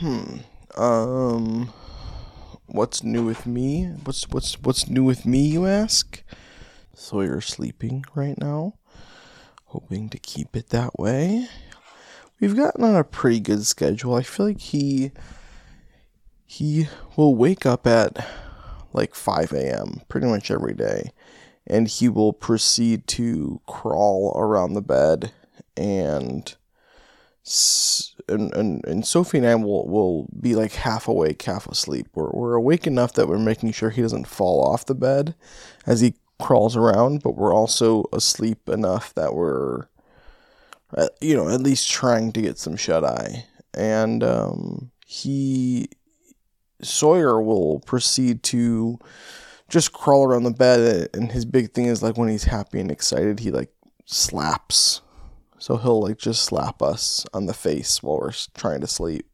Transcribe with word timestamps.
Hmm. 0.00 0.36
Um. 0.76 1.72
What's 2.66 3.02
new 3.02 3.24
with 3.24 3.46
me? 3.46 3.86
What's 4.04 4.28
what's 4.28 4.60
what's 4.60 4.88
new 4.88 5.02
with 5.02 5.26
me? 5.26 5.40
You 5.48 5.66
ask. 5.66 6.22
Sawyer 6.94 7.40
sleeping 7.40 8.04
right 8.14 8.38
now. 8.38 8.74
Hoping 9.66 10.08
to 10.10 10.18
keep 10.18 10.54
it 10.54 10.68
that 10.68 10.96
way. 11.00 11.48
We've 12.38 12.54
gotten 12.54 12.84
on 12.84 12.94
a 12.94 13.02
pretty 13.02 13.40
good 13.40 13.66
schedule. 13.66 14.14
I 14.14 14.22
feel 14.22 14.46
like 14.46 14.60
he 14.60 15.10
he 16.46 16.86
will 17.16 17.34
wake 17.34 17.66
up 17.66 17.84
at 17.84 18.24
like 18.92 19.16
5 19.16 19.52
a.m. 19.52 20.02
pretty 20.08 20.28
much 20.28 20.48
every 20.48 20.74
day, 20.74 21.10
and 21.66 21.88
he 21.88 22.08
will 22.08 22.32
proceed 22.32 23.08
to 23.08 23.60
crawl 23.66 24.32
around 24.36 24.74
the 24.74 24.80
bed 24.80 25.32
and 25.76 26.54
and, 28.28 28.52
and, 28.54 28.84
and 28.84 29.06
Sophie 29.06 29.38
and 29.38 29.46
I 29.46 29.54
will, 29.54 29.86
will 29.88 30.28
be 30.38 30.54
like 30.54 30.72
half 30.72 31.08
awake, 31.08 31.42
half 31.42 31.66
asleep. 31.66 32.08
We're, 32.14 32.30
we're 32.30 32.54
awake 32.54 32.86
enough 32.86 33.14
that 33.14 33.28
we're 33.28 33.38
making 33.38 33.72
sure 33.72 33.90
he 33.90 34.02
doesn't 34.02 34.26
fall 34.26 34.62
off 34.62 34.86
the 34.86 34.94
bed 34.94 35.34
as 35.86 36.00
he 36.00 36.14
crawls 36.38 36.76
around, 36.76 37.22
but 37.22 37.36
we're 37.36 37.54
also 37.54 38.04
asleep 38.12 38.68
enough 38.68 39.14
that 39.14 39.34
we're, 39.34 39.86
uh, 40.96 41.08
you 41.20 41.36
know, 41.36 41.48
at 41.48 41.60
least 41.60 41.90
trying 41.90 42.32
to 42.32 42.42
get 42.42 42.58
some 42.58 42.76
shut 42.76 43.04
eye. 43.04 43.46
And 43.74 44.22
um, 44.22 44.90
he, 45.06 45.88
Sawyer 46.82 47.40
will 47.40 47.80
proceed 47.80 48.42
to 48.44 48.98
just 49.68 49.92
crawl 49.92 50.24
around 50.24 50.44
the 50.44 50.50
bed. 50.50 51.08
And 51.14 51.32
his 51.32 51.44
big 51.44 51.72
thing 51.72 51.86
is 51.86 52.02
like 52.02 52.16
when 52.16 52.28
he's 52.28 52.44
happy 52.44 52.80
and 52.80 52.90
excited, 52.90 53.40
he 53.40 53.50
like 53.50 53.70
slaps 54.06 55.02
so 55.58 55.76
he'll 55.76 56.00
like 56.00 56.18
just 56.18 56.42
slap 56.42 56.82
us 56.82 57.26
on 57.34 57.46
the 57.46 57.54
face 57.54 58.02
while 58.02 58.18
we're 58.18 58.32
trying 58.54 58.80
to 58.80 58.86
sleep, 58.86 59.26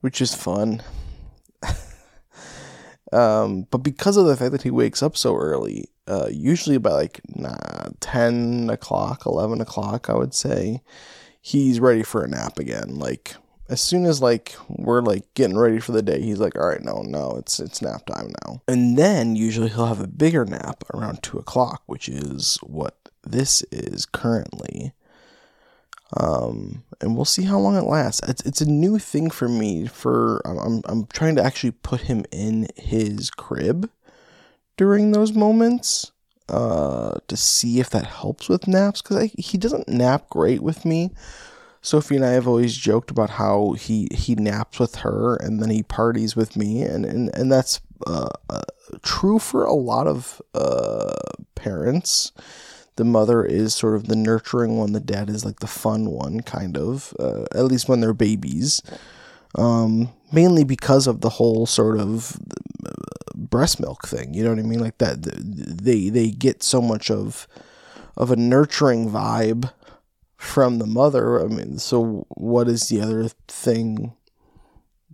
which 0.00 0.20
is 0.20 0.34
fun. 0.34 0.82
um, 3.12 3.66
but 3.70 3.78
because 3.78 4.16
of 4.16 4.26
the 4.26 4.36
fact 4.36 4.52
that 4.52 4.62
he 4.62 4.70
wakes 4.70 5.02
up 5.02 5.16
so 5.16 5.36
early, 5.36 5.88
uh, 6.06 6.28
usually 6.30 6.78
by 6.78 6.90
like 6.90 7.20
nah, 7.28 7.88
10 8.00 8.70
o'clock, 8.70 9.24
11 9.26 9.60
o'clock, 9.60 10.10
I 10.10 10.14
would 10.14 10.34
say, 10.34 10.82
he's 11.40 11.80
ready 11.80 12.02
for 12.02 12.24
a 12.24 12.28
nap 12.28 12.58
again. 12.58 12.98
Like, 12.98 13.36
as 13.68 13.80
soon 13.80 14.04
as 14.04 14.20
like 14.20 14.56
we're 14.68 15.00
like 15.00 15.32
getting 15.34 15.56
ready 15.56 15.78
for 15.78 15.92
the 15.92 16.02
day, 16.02 16.20
he's 16.20 16.40
like, 16.40 16.56
"All 16.56 16.66
right, 16.66 16.82
no, 16.82 17.02
no, 17.02 17.36
it's 17.38 17.60
it's 17.60 17.80
nap 17.80 18.04
time 18.06 18.32
now." 18.44 18.60
And 18.66 18.98
then 18.98 19.36
usually 19.36 19.68
he'll 19.68 19.86
have 19.86 20.00
a 20.00 20.08
bigger 20.08 20.44
nap 20.44 20.82
around 20.92 21.22
two 21.22 21.38
o'clock, 21.38 21.82
which 21.86 22.08
is 22.08 22.58
what 22.64 22.96
this 23.22 23.62
is 23.70 24.06
currently. 24.06 24.92
Um, 26.16 26.82
and 27.00 27.14
we'll 27.14 27.24
see 27.24 27.44
how 27.44 27.58
long 27.58 27.76
it 27.76 27.84
lasts. 27.84 28.20
It's, 28.28 28.42
it's 28.42 28.60
a 28.60 28.68
new 28.68 28.98
thing 28.98 29.30
for 29.30 29.48
me. 29.48 29.86
For 29.86 30.42
I'm 30.44 30.82
I'm 30.84 31.06
trying 31.06 31.36
to 31.36 31.44
actually 31.44 31.70
put 31.70 32.02
him 32.02 32.24
in 32.32 32.68
his 32.76 33.30
crib 33.30 33.90
during 34.76 35.12
those 35.12 35.32
moments 35.32 36.12
uh, 36.48 37.18
to 37.28 37.36
see 37.36 37.80
if 37.80 37.90
that 37.90 38.06
helps 38.06 38.48
with 38.48 38.66
naps 38.66 39.02
because 39.02 39.30
he 39.38 39.56
doesn't 39.56 39.88
nap 39.88 40.28
great 40.30 40.62
with 40.62 40.84
me. 40.84 41.12
Sophie 41.82 42.16
and 42.16 42.24
I 42.24 42.30
have 42.30 42.46
always 42.46 42.76
joked 42.76 43.10
about 43.10 43.30
how 43.30 43.72
he 43.72 44.08
he 44.12 44.34
naps 44.34 44.78
with 44.78 44.96
her 44.96 45.36
and 45.36 45.62
then 45.62 45.70
he 45.70 45.82
parties 45.82 46.36
with 46.36 46.56
me, 46.56 46.82
and 46.82 47.06
and 47.06 47.34
and 47.34 47.50
that's 47.50 47.80
uh, 48.06 48.28
uh, 48.50 48.62
true 49.02 49.38
for 49.38 49.64
a 49.64 49.72
lot 49.72 50.06
of 50.06 50.42
uh, 50.54 51.14
parents 51.54 52.32
the 52.96 53.04
mother 53.04 53.44
is 53.44 53.74
sort 53.74 53.96
of 53.96 54.08
the 54.08 54.16
nurturing 54.16 54.76
one, 54.76 54.92
the 54.92 55.00
dad 55.00 55.30
is 55.30 55.44
like 55.44 55.60
the 55.60 55.66
fun 55.66 56.10
one, 56.10 56.40
kind 56.40 56.76
of, 56.76 57.14
uh, 57.18 57.44
at 57.54 57.64
least 57.64 57.88
when 57.88 58.00
they're 58.00 58.12
babies. 58.12 58.82
Um, 59.56 60.12
mainly 60.32 60.64
because 60.64 61.06
of 61.06 61.20
the 61.20 61.28
whole 61.28 61.66
sort 61.66 61.98
of 61.98 62.36
uh, 62.84 62.90
breast 63.34 63.80
milk 63.80 64.06
thing, 64.06 64.34
you 64.34 64.44
know 64.44 64.50
what 64.50 64.58
I 64.58 64.62
mean? 64.62 64.80
Like 64.80 64.98
that, 64.98 65.22
they 65.22 66.08
they 66.08 66.30
get 66.30 66.62
so 66.62 66.80
much 66.80 67.10
of 67.10 67.48
of 68.16 68.30
a 68.30 68.36
nurturing 68.36 69.10
vibe 69.10 69.72
from 70.36 70.78
the 70.78 70.86
mother. 70.86 71.40
I 71.40 71.48
mean, 71.48 71.78
so 71.78 72.26
what 72.30 72.68
is 72.68 72.88
the 72.88 73.00
other 73.00 73.28
thing 73.48 74.12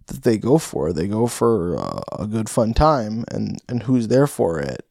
that 0.06 0.22
they 0.22 0.38
go 0.38 0.58
for? 0.58 0.92
They 0.92 1.08
go 1.08 1.26
for 1.26 1.78
uh, 1.78 2.02
a 2.18 2.26
good 2.26 2.48
fun 2.48 2.74
time, 2.74 3.24
and 3.28 3.60
and 3.68 3.82
who's 3.84 4.08
there 4.08 4.26
for 4.26 4.58
it? 4.60 4.85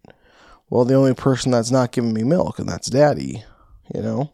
Well, 0.70 0.86
the 0.86 0.96
only 0.96 1.14
person 1.14 1.52
that's 1.52 1.72
not 1.72 1.92
giving 1.92 2.14
me 2.14 2.24
milk, 2.24 2.59
and 2.59 2.68
that's 2.68 2.90
daddy, 2.90 3.44
you 3.94 4.02
know? 4.02 4.34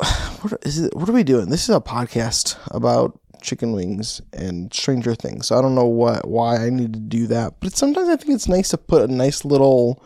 What 0.42 0.54
is 0.66 0.80
it? 0.80 0.96
What 0.96 1.08
are 1.08 1.12
we 1.12 1.22
doing? 1.22 1.50
This 1.50 1.68
is 1.68 1.74
a 1.76 1.80
podcast 1.80 2.58
about 2.74 3.20
chicken 3.42 3.72
wings 3.72 4.20
and 4.32 4.74
Stranger 4.74 5.14
Things. 5.14 5.46
So 5.46 5.56
I 5.56 5.62
don't 5.62 5.76
know 5.76 5.86
what 5.86 6.26
why 6.26 6.56
I 6.56 6.70
need 6.70 6.94
to 6.94 6.98
do 6.98 7.28
that, 7.28 7.60
but 7.60 7.76
sometimes 7.76 8.08
I 8.08 8.16
think 8.16 8.34
it's 8.34 8.48
nice 8.48 8.70
to 8.70 8.78
put 8.78 9.08
a 9.08 9.12
nice 9.12 9.44
little 9.44 10.02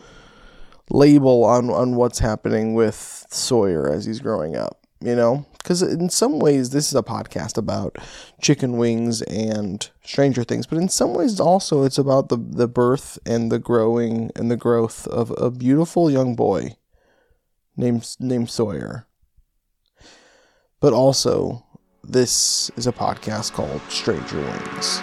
label 0.91 1.43
on 1.43 1.71
on 1.71 1.95
what's 1.95 2.19
happening 2.19 2.75
with 2.75 3.25
Sawyer 3.29 3.91
as 3.91 4.05
he's 4.05 4.19
growing 4.19 4.55
up. 4.55 4.85
You 5.01 5.15
know, 5.15 5.45
because 5.67 5.81
in 5.81 6.09
some 6.09 6.39
ways 6.39 6.69
this 6.69 6.87
is 6.87 6.95
a 6.95 7.03
podcast 7.03 7.57
about 7.57 7.97
chicken 8.41 8.77
wings 8.77 9.21
and 9.23 9.89
stranger 10.01 10.45
things 10.45 10.65
but 10.65 10.77
in 10.77 10.87
some 10.87 11.13
ways 11.13 11.41
also 11.41 11.83
it's 11.83 11.97
about 11.97 12.29
the, 12.29 12.37
the 12.37 12.69
birth 12.69 13.19
and 13.25 13.51
the 13.51 13.59
growing 13.59 14.31
and 14.37 14.49
the 14.49 14.55
growth 14.55 15.05
of 15.07 15.29
a 15.37 15.51
beautiful 15.51 16.09
young 16.09 16.37
boy 16.37 16.73
named 17.77 18.15
named 18.19 18.49
sawyer. 18.49 19.05
But 20.79 20.93
also 20.93 21.63
this 22.03 22.71
is 22.75 22.87
a 22.87 22.91
podcast 22.91 23.53
called 23.53 23.81
stranger 23.89 24.37
wings 24.37 25.01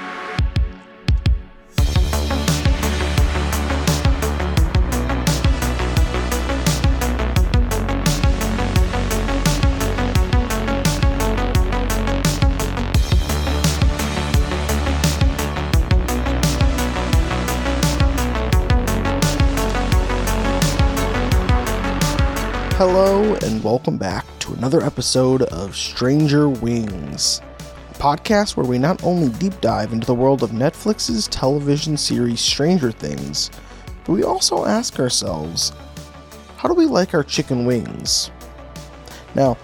Hello, 22.77 23.35
and 23.35 23.63
welcome 23.63 23.97
back 23.97 24.27
to 24.41 24.53
another 24.55 24.83
episode 24.83 25.43
of 25.43 25.77
Stranger 25.77 26.49
Wings, 26.49 27.41
a 27.61 27.95
podcast 27.95 28.57
where 28.57 28.67
we 28.67 28.79
not 28.79 29.05
only 29.05 29.29
deep 29.29 29.61
dive 29.61 29.93
into 29.93 30.09
the 30.09 30.15
world 30.15 30.43
of 30.43 30.51
Netflix's 30.51 31.29
television 31.29 31.97
series 31.97 32.41
Stranger 32.41 32.91
Things, 32.91 33.53
but 34.05 34.15
we 34.15 34.25
also 34.25 34.65
ask 34.65 34.99
ourselves, 34.99 35.73
how 36.57 36.67
do 36.69 36.75
we 36.75 36.87
like 36.87 37.15
our 37.15 37.23
chicken 37.23 37.65
wings? 37.65 38.33
Now, 39.37 39.57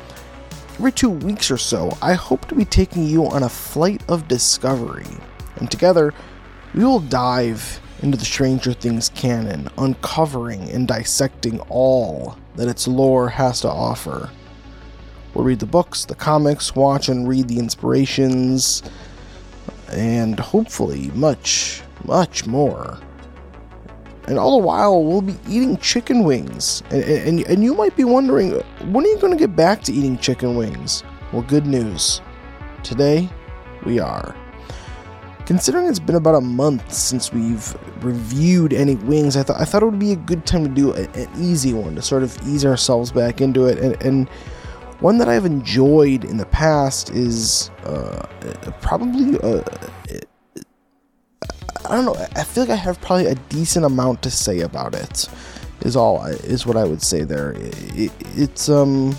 every 0.74 0.92
two 0.92 1.10
weeks 1.10 1.50
or 1.50 1.58
so, 1.58 1.98
I 2.00 2.12
hope 2.12 2.46
to 2.46 2.54
be 2.54 2.64
taking 2.64 3.08
you 3.08 3.26
on 3.26 3.42
a 3.42 3.48
flight 3.48 4.02
of 4.08 4.28
discovery, 4.28 5.16
and 5.56 5.68
together, 5.68 6.14
we 6.74 6.84
will 6.84 7.00
dive 7.00 7.80
into 8.02 8.16
the 8.16 8.24
Stranger 8.24 8.72
Things 8.72 9.08
canon, 9.08 9.68
uncovering 9.78 10.70
and 10.70 10.86
dissecting 10.86 11.58
all 11.68 12.38
that 12.60 12.68
its 12.68 12.86
lore 12.86 13.30
has 13.30 13.62
to 13.62 13.68
offer. 13.70 14.28
We'll 15.32 15.44
read 15.44 15.60
the 15.60 15.66
books, 15.66 16.04
the 16.04 16.14
comics, 16.14 16.74
watch 16.76 17.08
and 17.08 17.26
read 17.26 17.48
the 17.48 17.58
inspirations, 17.58 18.82
and 19.90 20.38
hopefully 20.38 21.10
much, 21.14 21.80
much 22.04 22.46
more. 22.46 22.98
And 24.28 24.38
all 24.38 24.60
the 24.60 24.66
while, 24.66 25.02
we'll 25.02 25.22
be 25.22 25.38
eating 25.48 25.78
chicken 25.78 26.22
wings. 26.22 26.82
And, 26.90 27.02
and, 27.02 27.46
and 27.46 27.64
you 27.64 27.72
might 27.72 27.96
be 27.96 28.04
wondering, 28.04 28.50
when 28.92 29.06
are 29.06 29.08
you 29.08 29.18
going 29.18 29.32
to 29.32 29.38
get 29.38 29.56
back 29.56 29.82
to 29.84 29.92
eating 29.94 30.18
chicken 30.18 30.54
wings? 30.54 31.02
Well, 31.32 31.42
good 31.42 31.64
news. 31.64 32.20
Today, 32.82 33.30
we 33.86 34.00
are. 34.00 34.36
Considering 35.50 35.88
it's 35.88 35.98
been 35.98 36.14
about 36.14 36.36
a 36.36 36.40
month 36.40 36.92
since 36.92 37.32
we've 37.32 37.76
reviewed 38.04 38.72
any 38.72 38.94
wings, 38.94 39.36
I 39.36 39.42
thought 39.42 39.60
I 39.60 39.64
thought 39.64 39.82
it 39.82 39.86
would 39.86 39.98
be 39.98 40.12
a 40.12 40.16
good 40.16 40.46
time 40.46 40.62
to 40.62 40.70
do 40.70 40.92
a, 40.92 41.08
an 41.18 41.28
easy 41.36 41.74
one 41.74 41.96
to 41.96 42.02
sort 42.02 42.22
of 42.22 42.38
ease 42.46 42.64
ourselves 42.64 43.10
back 43.10 43.40
into 43.40 43.66
it, 43.66 43.76
and, 43.80 44.00
and 44.00 44.28
one 45.00 45.18
that 45.18 45.28
I've 45.28 45.44
enjoyed 45.44 46.24
in 46.24 46.36
the 46.36 46.46
past 46.46 47.10
is 47.10 47.68
uh, 47.82 48.28
probably 48.80 49.40
uh, 49.40 49.64
I 51.84 51.96
don't 51.96 52.04
know. 52.04 52.14
I 52.36 52.44
feel 52.44 52.62
like 52.62 52.70
I 52.70 52.76
have 52.76 53.00
probably 53.00 53.26
a 53.26 53.34
decent 53.34 53.84
amount 53.84 54.22
to 54.22 54.30
say 54.30 54.60
about 54.60 54.94
it. 54.94 55.28
Is 55.80 55.96
all 55.96 56.24
is 56.26 56.64
what 56.64 56.76
I 56.76 56.84
would 56.84 57.02
say 57.02 57.24
there. 57.24 57.54
It, 57.56 58.12
it's 58.36 58.68
um. 58.68 59.16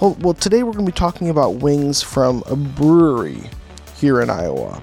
Well, 0.00 0.16
well, 0.20 0.34
today 0.34 0.62
we're 0.62 0.74
going 0.74 0.86
to 0.86 0.92
be 0.92 0.96
talking 0.96 1.28
about 1.28 1.56
wings 1.56 2.02
from 2.04 2.44
a 2.46 2.54
brewery 2.54 3.50
here 3.96 4.20
in 4.20 4.30
Iowa. 4.30 4.80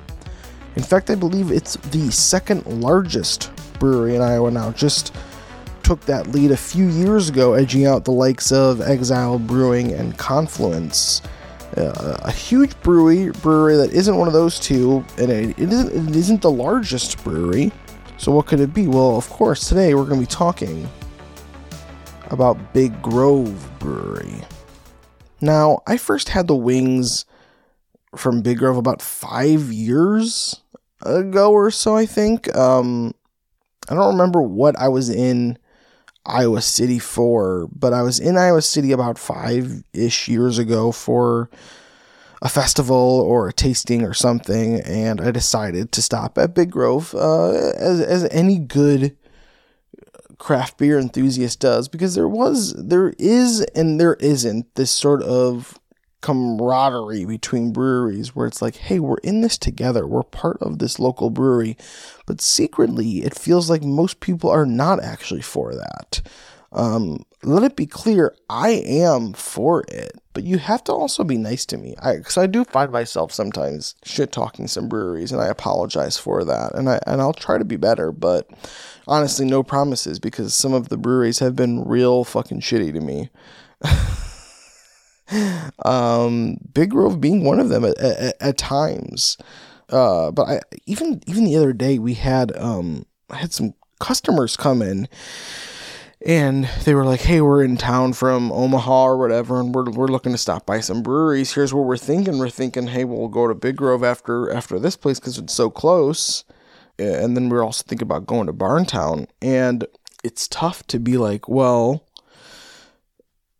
In 0.79 0.85
fact, 0.85 1.09
I 1.09 1.15
believe 1.15 1.51
it's 1.51 1.75
the 1.91 2.09
second 2.09 2.65
largest 2.65 3.51
brewery 3.79 4.15
in 4.15 4.21
Iowa 4.21 4.49
now. 4.49 4.71
Just 4.71 5.13
took 5.83 5.99
that 6.05 6.27
lead 6.27 6.51
a 6.51 6.57
few 6.57 6.87
years 6.87 7.27
ago, 7.27 7.53
edging 7.53 7.85
out 7.85 8.05
the 8.05 8.13
likes 8.13 8.53
of 8.53 8.79
Exile 8.79 9.39
Brewing 9.39 9.91
and 9.91 10.17
Confluence. 10.17 11.21
uh, 11.75 12.19
a 12.21 12.31
huge 12.31 12.79
brewery 12.81 13.29
brewery 13.41 13.75
that 13.75 13.91
isn't 13.91 14.15
one 14.15 14.29
of 14.29 14.33
those 14.33 14.57
two, 14.57 15.03
and 15.17 15.29
it, 15.29 15.49
it 15.59 15.69
isn't 15.69 15.91
it 15.91 16.15
isn't 16.15 16.41
the 16.41 16.49
largest 16.49 17.21
brewery. 17.25 17.73
So 18.15 18.31
what 18.31 18.45
could 18.45 18.61
it 18.61 18.73
be? 18.73 18.87
Well, 18.87 19.17
of 19.17 19.29
course, 19.29 19.67
today 19.67 19.93
we're 19.95 20.05
going 20.05 20.21
to 20.21 20.25
be 20.25 20.31
talking 20.31 20.89
about 22.31 22.73
Big 22.73 23.01
Grove 23.01 23.69
Brewery. 23.79 24.33
Now, 25.41 25.81
I 25.85 25.97
first 25.97 26.29
had 26.29 26.47
the 26.47 26.55
wings 26.55 27.25
from 28.15 28.41
Big 28.41 28.59
Grove 28.59 28.77
about 28.77 29.01
five 29.01 29.73
years 29.73 30.61
ago 31.01 31.51
or 31.51 31.71
so, 31.71 31.95
I 31.95 32.05
think. 32.05 32.53
Um, 32.55 33.13
I 33.89 33.95
don't 33.95 34.13
remember 34.13 34.41
what 34.41 34.77
I 34.77 34.87
was 34.87 35.09
in 35.09 35.57
Iowa 36.25 36.61
City 36.61 36.99
for, 36.99 37.67
but 37.73 37.93
I 37.93 38.01
was 38.01 38.19
in 38.19 38.37
Iowa 38.37 38.61
City 38.61 38.91
about 38.91 39.17
five 39.17 39.83
ish 39.93 40.27
years 40.27 40.57
ago 40.57 40.91
for 40.91 41.49
a 42.41 42.49
festival 42.49 42.95
or 42.95 43.49
a 43.49 43.53
tasting 43.53 44.03
or 44.03 44.13
something, 44.13 44.79
and 44.81 45.19
I 45.19 45.31
decided 45.31 45.91
to 45.91 46.01
stop 46.01 46.37
at 46.37 46.53
Big 46.53 46.71
Grove 46.71 47.13
uh, 47.15 47.51
as, 47.51 47.99
as 47.99 48.27
any 48.31 48.59
good 48.59 49.17
craft 50.37 50.77
beer 50.77 50.97
enthusiast 50.97 51.59
does 51.59 51.89
because 51.89 52.15
there 52.15 52.27
was 52.27 52.73
there 52.73 53.13
is 53.19 53.59
and 53.75 53.99
there 53.99 54.13
isn't 54.21 54.73
this 54.75 54.89
sort 54.89 55.21
of 55.21 55.77
camaraderie 56.21 57.25
between 57.25 57.71
breweries 57.71 58.35
where 58.35 58.47
it's 58.47 58.61
like 58.61 58.75
hey 58.75 58.99
we're 58.99 59.17
in 59.17 59.41
this 59.41 59.57
together. 59.57 60.05
We're 60.07 60.23
part 60.23 60.57
of 60.61 60.79
this 60.79 60.99
local 60.99 61.29
brewery. 61.29 61.77
But 62.25 62.41
secretly 62.41 63.23
it 63.23 63.37
feels 63.37 63.69
like 63.69 63.83
most 63.83 64.19
people 64.19 64.49
are 64.49 64.65
not 64.65 65.03
actually 65.03 65.41
for 65.41 65.73
that. 65.75 66.21
Um, 66.71 67.25
let 67.41 67.63
it 67.63 67.75
be 67.75 67.87
clear 67.87 68.35
i 68.49 68.69
am 68.69 69.33
for 69.33 69.83
it. 69.87 70.11
But 70.33 70.43
you 70.43 70.59
have 70.59 70.83
to 70.83 70.93
also 70.93 71.23
be 71.23 71.37
nice 71.37 71.65
to 71.67 71.77
me. 71.77 71.95
I, 71.99 72.17
because 72.17 72.37
I, 72.37 72.43
I 72.43 72.47
do 72.47 72.63
find 72.63 72.91
myself 72.91 73.31
sometimes 73.31 73.95
shit 74.03 74.31
talking 74.31 74.67
some 74.67 74.87
breweries 74.87 75.31
and 75.31 75.41
i 75.41 75.47
apologize 75.47 76.17
for 76.17 76.43
that. 76.43 76.75
And 76.75 76.89
i 76.89 76.99
and 77.07 77.21
i'll 77.21 77.33
try 77.33 77.57
to 77.57 77.65
be 77.65 77.77
better 77.77 78.11
but 78.11 78.49
honestly, 79.09 79.45
no 79.45 79.63
promises 79.63 80.19
because 80.19 80.53
some 80.53 80.73
of 80.73 80.87
the 80.89 80.97
breweries 80.97 81.39
have 81.39 81.55
been 81.55 81.83
real 81.83 82.23
fucking 82.23 82.61
shitty 82.61 82.93
to 82.93 83.01
me. 83.01 83.29
um, 85.85 86.57
Big 86.73 86.91
Grove 86.91 87.21
being 87.21 87.43
one 87.43 87.59
of 87.59 87.69
them 87.69 87.85
at, 87.85 87.97
at, 87.97 88.35
at 88.39 88.57
times. 88.57 89.37
Uh, 89.89 90.31
but 90.31 90.43
I 90.43 90.59
even 90.85 91.21
even 91.25 91.45
the 91.45 91.55
other 91.55 91.73
day 91.73 91.97
we 91.97 92.13
had 92.13 92.55
um 92.57 93.05
I 93.29 93.37
had 93.37 93.53
some 93.53 93.73
customers 93.99 94.55
come 94.55 94.81
in 94.81 95.07
and 96.25 96.69
they 96.83 96.93
were 96.93 97.05
like, 97.05 97.21
"Hey, 97.21 97.41
we're 97.41 97.63
in 97.63 97.77
town 97.77 98.13
from 98.13 98.51
Omaha 98.51 99.05
or 99.05 99.17
whatever, 99.17 99.59
and 99.59 99.73
we're 99.73 99.89
we're 99.89 100.07
looking 100.07 100.31
to 100.33 100.37
stop 100.37 100.65
by 100.65 100.79
some 100.79 101.01
breweries. 101.01 101.53
Here's 101.53 101.73
what 101.73 101.85
we're 101.85 101.97
thinking. 101.97 102.37
We're 102.37 102.49
thinking, 102.49 102.87
hey, 102.87 103.05
we'll 103.05 103.29
go 103.29 103.47
to 103.47 103.55
Big 103.55 103.77
Grove 103.77 104.03
after 104.03 104.51
after 104.51 104.79
this 104.79 104.95
place 104.95 105.19
because 105.19 105.37
it's 105.37 105.53
so 105.53 105.69
close." 105.69 106.43
and 106.99 107.35
then 107.35 107.49
we 107.49 107.57
are 107.57 107.63
also 107.63 107.83
thinking 107.87 108.05
about 108.05 108.27
going 108.27 108.47
to 108.47 108.53
Barntown, 108.53 109.27
and 109.41 109.85
it's 110.23 110.47
tough 110.47 110.85
to 110.87 110.99
be 110.99 111.17
like, 111.17 111.47
well, 111.47 112.03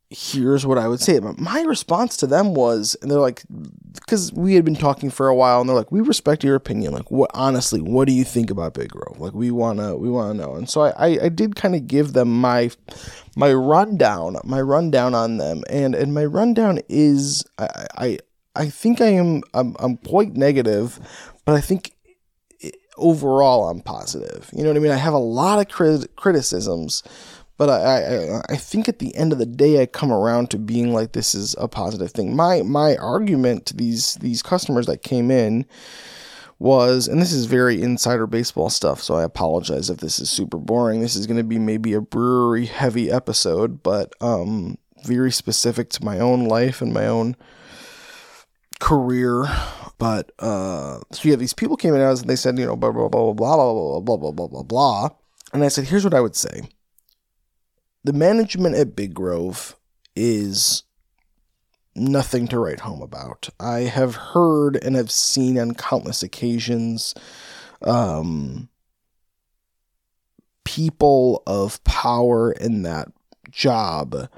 here's 0.09 0.65
what 0.65 0.77
I 0.79 0.87
would 0.87 0.99
say. 0.99 1.19
But 1.19 1.39
my 1.39 1.61
response 1.61 2.17
to 2.17 2.27
them 2.27 2.53
was, 2.53 2.95
and 3.01 3.11
they're 3.11 3.19
like, 3.19 3.43
because 3.93 4.33
we 4.33 4.55
had 4.55 4.65
been 4.65 4.75
talking 4.75 5.09
for 5.09 5.27
a 5.27 5.35
while, 5.35 5.61
and 5.61 5.69
they're 5.69 5.75
like, 5.75 5.91
we 5.91 6.01
respect 6.01 6.43
your 6.43 6.55
opinion. 6.55 6.93
Like, 6.93 7.11
what 7.11 7.29
honestly, 7.33 7.79
what 7.81 8.07
do 8.07 8.13
you 8.13 8.23
think 8.23 8.49
about 8.49 8.73
Big 8.73 8.89
Grove? 8.89 9.19
Like, 9.19 9.33
we 9.33 9.51
wanna, 9.51 9.95
we 9.95 10.09
wanna 10.09 10.33
know. 10.33 10.55
And 10.55 10.69
so 10.69 10.81
I, 10.81 10.89
I, 10.89 11.25
I 11.25 11.29
did 11.29 11.55
kind 11.55 11.75
of 11.75 11.87
give 11.87 12.13
them 12.13 12.41
my, 12.41 12.71
my 13.35 13.53
rundown, 13.53 14.37
my 14.43 14.61
rundown 14.61 15.13
on 15.13 15.37
them, 15.37 15.63
and 15.69 15.93
and 15.93 16.13
my 16.13 16.25
rundown 16.25 16.79
is, 16.89 17.43
I, 17.57 17.87
I, 17.95 18.17
I 18.55 18.69
think 18.69 19.01
I 19.01 19.09
am, 19.09 19.43
I'm, 19.53 19.75
I'm 19.79 19.97
quite 19.97 20.33
negative, 20.33 20.99
but 21.45 21.55
I 21.55 21.61
think 21.61 21.93
overall 22.97 23.69
I'm 23.69 23.81
positive. 23.81 24.49
You 24.53 24.63
know 24.63 24.69
what 24.69 24.77
I 24.77 24.81
mean? 24.81 24.91
I 24.91 24.97
have 24.97 25.13
a 25.13 25.17
lot 25.17 25.59
of 25.59 25.69
crit- 25.69 26.15
criticisms, 26.15 27.03
but 27.59 27.69
I, 27.69 28.37
I 28.37 28.41
I 28.53 28.55
think 28.55 28.87
at 28.87 28.99
the 28.99 29.13
end 29.15 29.33
of 29.33 29.37
the 29.37 29.45
day 29.45 29.81
I 29.81 29.85
come 29.85 30.13
around 30.13 30.49
to 30.49 30.57
being 30.57 30.93
like 30.93 31.11
this 31.11 31.35
is 31.35 31.55
a 31.59 31.67
positive 31.67 32.11
thing. 32.11 32.33
My 32.33 32.63
my 32.63 32.95
argument 32.95 33.65
to 33.67 33.75
these 33.75 34.15
these 34.15 34.41
customers 34.41 34.85
that 34.87 35.03
came 35.03 35.29
in 35.29 35.65
was 36.57 37.07
and 37.07 37.21
this 37.21 37.33
is 37.33 37.45
very 37.45 37.81
insider 37.81 38.25
baseball 38.25 38.69
stuff, 38.69 39.03
so 39.03 39.15
I 39.15 39.23
apologize 39.23 39.89
if 39.89 39.97
this 39.97 40.19
is 40.19 40.29
super 40.29 40.57
boring. 40.57 41.01
This 41.01 41.17
is 41.17 41.27
going 41.27 41.37
to 41.37 41.43
be 41.43 41.59
maybe 41.59 41.93
a 41.93 42.01
brewery 42.01 42.65
heavy 42.65 43.11
episode, 43.11 43.83
but 43.83 44.13
um 44.21 44.77
very 45.05 45.31
specific 45.31 45.89
to 45.89 46.05
my 46.05 46.17
own 46.19 46.45
life 46.45 46.81
and 46.81 46.93
my 46.93 47.07
own 47.07 47.35
career 48.79 49.45
but 49.97 50.31
uh, 50.39 50.99
so 51.11 51.27
yeah, 51.27 51.35
these 51.35 51.53
people 51.53 51.75
came 51.75 51.93
in 51.93 51.99
and 51.99 52.17
they 52.19 52.37
said, 52.37 52.57
you 52.57 52.65
know, 52.65 52.77
blah 52.77 52.91
blah 52.93 53.09
blah 53.09 53.33
blah 53.33 53.55
blah 53.57 53.73
blah 53.73 53.99
blah 53.99 54.17
blah 54.17 54.31
blah 54.31 54.47
blah 54.47 54.63
blah. 54.63 55.09
And 55.51 55.61
I 55.61 55.67
said, 55.67 55.87
here's 55.87 56.05
what 56.05 56.13
I 56.13 56.21
would 56.21 56.37
say: 56.37 56.61
the 58.03 58.13
management 58.13 58.75
at 58.75 58.95
Big 58.95 59.13
Grove 59.13 59.75
is 60.15 60.83
nothing 61.95 62.47
to 62.47 62.59
write 62.59 62.81
home 62.81 63.01
about. 63.01 63.49
I 63.59 63.79
have 63.81 64.15
heard 64.15 64.77
and 64.77 64.95
have 64.95 65.11
seen 65.11 65.59
on 65.59 65.73
countless 65.73 66.23
occasions 66.23 67.13
um, 67.81 68.69
people 70.63 71.43
of 71.47 71.83
power 71.83 72.51
in 72.51 72.83
that 72.83 73.09
job 73.49 74.29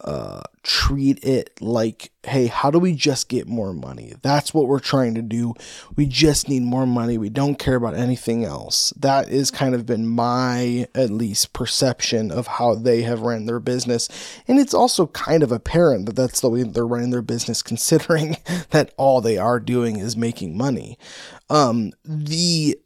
uh, 0.00 0.42
treat 0.68 1.24
it 1.24 1.50
like, 1.62 2.12
hey, 2.24 2.46
how 2.46 2.70
do 2.70 2.78
we 2.78 2.92
just 2.92 3.30
get 3.30 3.48
more 3.48 3.72
money? 3.72 4.12
That's 4.20 4.52
what 4.52 4.68
we're 4.68 4.80
trying 4.80 5.14
to 5.14 5.22
do. 5.22 5.54
We 5.96 6.04
just 6.04 6.46
need 6.46 6.62
more 6.62 6.86
money. 6.86 7.16
We 7.16 7.30
don't 7.30 7.58
care 7.58 7.74
about 7.76 7.94
anything 7.94 8.44
else. 8.44 8.92
That 8.94 9.30
is 9.30 9.50
kind 9.50 9.74
of 9.74 9.86
been 9.86 10.06
my, 10.06 10.86
at 10.94 11.08
least, 11.08 11.54
perception 11.54 12.30
of 12.30 12.46
how 12.46 12.74
they 12.74 13.00
have 13.02 13.22
ran 13.22 13.46
their 13.46 13.60
business. 13.60 14.10
And 14.46 14.58
it's 14.58 14.74
also 14.74 15.06
kind 15.06 15.42
of 15.42 15.50
apparent 15.50 16.04
that 16.04 16.16
that's 16.16 16.40
the 16.40 16.50
way 16.50 16.64
they're 16.64 16.86
running 16.86 17.10
their 17.10 17.22
business, 17.22 17.62
considering 17.72 18.36
that 18.70 18.92
all 18.98 19.22
they 19.22 19.38
are 19.38 19.58
doing 19.58 19.96
is 19.98 20.18
making 20.18 20.56
money. 20.56 20.98
Um, 21.48 21.92
the 22.04 22.78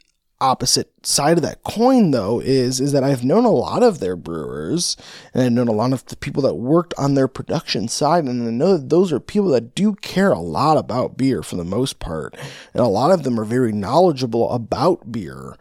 opposite 0.43 0.91
side 1.07 1.39
of 1.39 1.43
that 1.43 1.63
coin 1.63 2.11
though 2.11 2.41
is 2.41 2.81
is 2.81 2.93
that 2.93 3.05
I've 3.05 3.25
known 3.25 3.45
a 3.45 3.51
lot 3.51 3.83
of 3.83 4.01
their 4.01 4.17
brewers 4.17 4.97
and 5.33 5.43
I've 5.43 5.53
known 5.53 5.69
a 5.69 5.73
lot 5.73 5.93
of 5.93 6.05
the 6.07 6.17
people 6.17 6.43
that 6.43 6.55
worked 6.55 6.93
on 6.99 7.15
their 7.15 7.29
production 7.29 7.89
side 7.89 8.25
and 8.25 8.47
I 8.47 8.51
know 8.51 8.77
that 8.77 8.89
those 8.89 9.13
are 9.13 9.21
people 9.21 9.51
that 9.51 9.75
do 9.75 9.95
care 9.95 10.33
a 10.33 10.41
lot 10.41 10.77
about 10.77 11.17
beer 11.17 11.43
for 11.43 11.57
the 11.57 11.65
most 11.65 12.01
part 12.01 12.37
and 12.75 12.83
a 12.83 12.89
lot 12.89 13.13
of 13.13 13.23
them 13.23 13.39
are 13.39 13.45
very 13.45 13.73
knowledgeable 13.73 14.51
about 14.51 15.13
beer. 15.13 15.57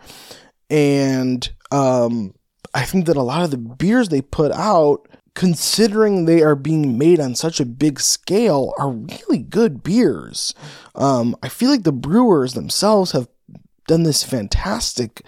And 0.70 1.48
um, 1.72 2.34
I 2.74 2.84
think 2.84 3.06
that 3.06 3.18
a 3.18 3.22
lot 3.22 3.44
of 3.44 3.52
the 3.52 3.58
beers 3.58 4.10
they 4.10 4.22
put 4.22 4.52
out 4.52 5.08
considering 5.34 6.26
they 6.26 6.42
are 6.42 6.56
being 6.56 6.98
made 6.98 7.20
on 7.20 7.36
such 7.36 7.60
a 7.60 7.66
big 7.66 8.00
scale 8.00 8.74
are 8.78 8.92
really 8.92 9.40
good 9.40 9.84
beers. 9.84 10.54
Um, 10.96 11.36
I 11.42 11.50
feel 11.50 11.70
like 11.70 11.84
the 11.84 11.94
brewers 11.94 12.54
themselves 12.54 13.12
have 13.12 13.28
done 13.88 14.04
this 14.04 14.24
fantastic 14.24 15.22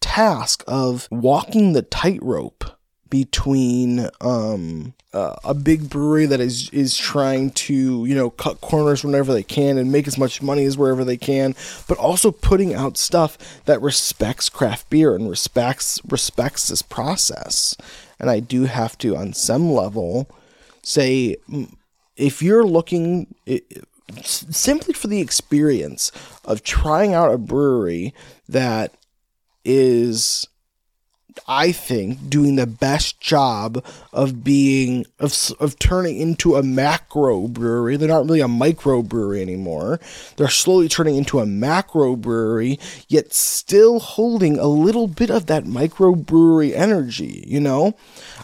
task 0.00 0.64
of 0.66 1.08
walking 1.10 1.72
the 1.72 1.82
tightrope 1.82 2.64
between 3.08 4.08
um, 4.22 4.94
uh, 5.12 5.36
a 5.44 5.52
big 5.52 5.90
brewery 5.90 6.24
that 6.24 6.40
is 6.40 6.70
is 6.70 6.96
trying 6.96 7.50
to 7.50 8.06
you 8.06 8.14
know 8.14 8.30
cut 8.30 8.60
corners 8.62 9.04
whenever 9.04 9.34
they 9.34 9.42
can 9.42 9.76
and 9.76 9.92
make 9.92 10.08
as 10.08 10.16
much 10.16 10.40
money 10.40 10.64
as 10.64 10.78
wherever 10.78 11.04
they 11.04 11.18
can, 11.18 11.54
but 11.86 11.98
also 11.98 12.30
putting 12.30 12.72
out 12.74 12.96
stuff 12.96 13.36
that 13.66 13.82
respects 13.82 14.48
craft 14.48 14.88
beer 14.88 15.14
and 15.14 15.28
respects 15.28 16.00
respects 16.08 16.68
this 16.68 16.80
process. 16.80 17.76
And 18.18 18.30
I 18.30 18.40
do 18.40 18.64
have 18.64 18.96
to, 18.98 19.16
on 19.16 19.34
some 19.34 19.70
level, 19.70 20.30
say 20.82 21.36
if 22.16 22.42
you're 22.42 22.64
looking 22.64 23.34
simply 24.22 24.94
for 24.94 25.06
the 25.06 25.20
experience 25.20 26.12
of 26.44 26.62
trying 26.62 27.14
out 27.14 27.32
a 27.32 27.38
brewery 27.38 28.14
that 28.48 28.94
is 29.64 30.46
I 31.46 31.72
think 31.72 32.28
doing 32.28 32.56
the 32.56 32.66
best 32.66 33.20
job 33.20 33.84
of 34.12 34.44
being 34.44 35.06
of 35.18 35.34
of 35.60 35.78
turning 35.78 36.18
into 36.18 36.56
a 36.56 36.62
macro 36.62 37.48
brewery. 37.48 37.96
They're 37.96 38.08
not 38.08 38.24
really 38.24 38.40
a 38.40 38.48
micro 38.48 39.02
brewery 39.02 39.42
anymore. 39.42 40.00
They're 40.36 40.48
slowly 40.48 40.88
turning 40.88 41.16
into 41.16 41.40
a 41.40 41.46
macro 41.46 42.16
brewery, 42.16 42.78
yet 43.08 43.32
still 43.32 43.98
holding 44.00 44.58
a 44.58 44.66
little 44.66 45.08
bit 45.08 45.30
of 45.30 45.46
that 45.46 45.66
micro 45.66 46.14
brewery 46.14 46.74
energy. 46.74 47.44
You 47.46 47.60
know, 47.60 47.96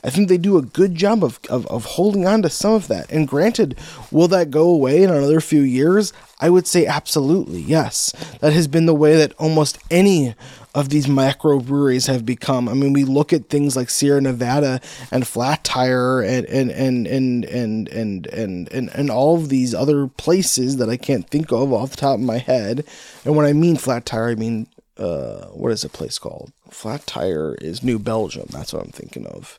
I 0.04 0.10
think 0.10 0.28
they 0.28 0.38
do 0.38 0.56
a 0.56 0.62
good 0.62 0.94
job 0.94 1.24
of, 1.24 1.40
of, 1.48 1.66
of 1.66 1.84
holding 1.84 2.26
on 2.26 2.42
to 2.42 2.50
some 2.50 2.72
of 2.74 2.88
that. 2.88 3.10
And 3.10 3.28
granted, 3.28 3.78
will 4.10 4.28
that 4.28 4.50
go 4.50 4.68
away 4.68 5.02
in 5.02 5.10
another 5.10 5.40
few 5.40 5.62
years? 5.62 6.12
I 6.40 6.50
would 6.50 6.66
say 6.66 6.86
absolutely, 6.86 7.60
yes. 7.60 8.12
That 8.40 8.52
has 8.52 8.68
been 8.68 8.86
the 8.86 8.94
way 8.94 9.16
that 9.16 9.32
almost 9.34 9.78
any 9.90 10.34
of 10.78 10.88
these 10.88 11.06
microbreweries 11.06 12.06
have 12.06 12.24
become. 12.24 12.68
I 12.68 12.74
mean, 12.74 12.92
we 12.92 13.04
look 13.04 13.32
at 13.32 13.48
things 13.48 13.76
like 13.76 13.90
Sierra 13.90 14.20
Nevada 14.20 14.80
and 15.10 15.26
Flat 15.26 15.64
Tire 15.64 16.20
and 16.20 16.46
and 16.46 16.70
and 16.70 17.06
and 17.06 17.44
and 17.44 17.88
and 17.88 18.26
and 18.28 18.68
and, 18.72 18.90
and 18.90 19.10
all 19.10 19.36
of 19.36 19.48
these 19.48 19.74
other 19.74 20.06
places 20.06 20.76
that 20.76 20.88
I 20.88 20.96
can't 20.96 21.28
think 21.28 21.52
of 21.52 21.72
off 21.72 21.90
the 21.90 21.96
top 21.96 22.14
of 22.14 22.20
my 22.20 22.38
head. 22.38 22.84
And 23.24 23.36
when 23.36 23.46
I 23.46 23.52
mean 23.52 23.76
Flat 23.76 24.06
Tire, 24.06 24.28
I 24.28 24.34
mean 24.34 24.66
uh, 24.96 25.46
what 25.46 25.72
is 25.72 25.84
a 25.84 25.88
place 25.88 26.18
called? 26.18 26.52
Flat 26.70 27.06
Tire 27.06 27.54
is 27.60 27.82
New 27.82 27.98
Belgium. 27.98 28.46
That's 28.50 28.72
what 28.72 28.84
I'm 28.84 28.92
thinking 28.92 29.26
of. 29.26 29.58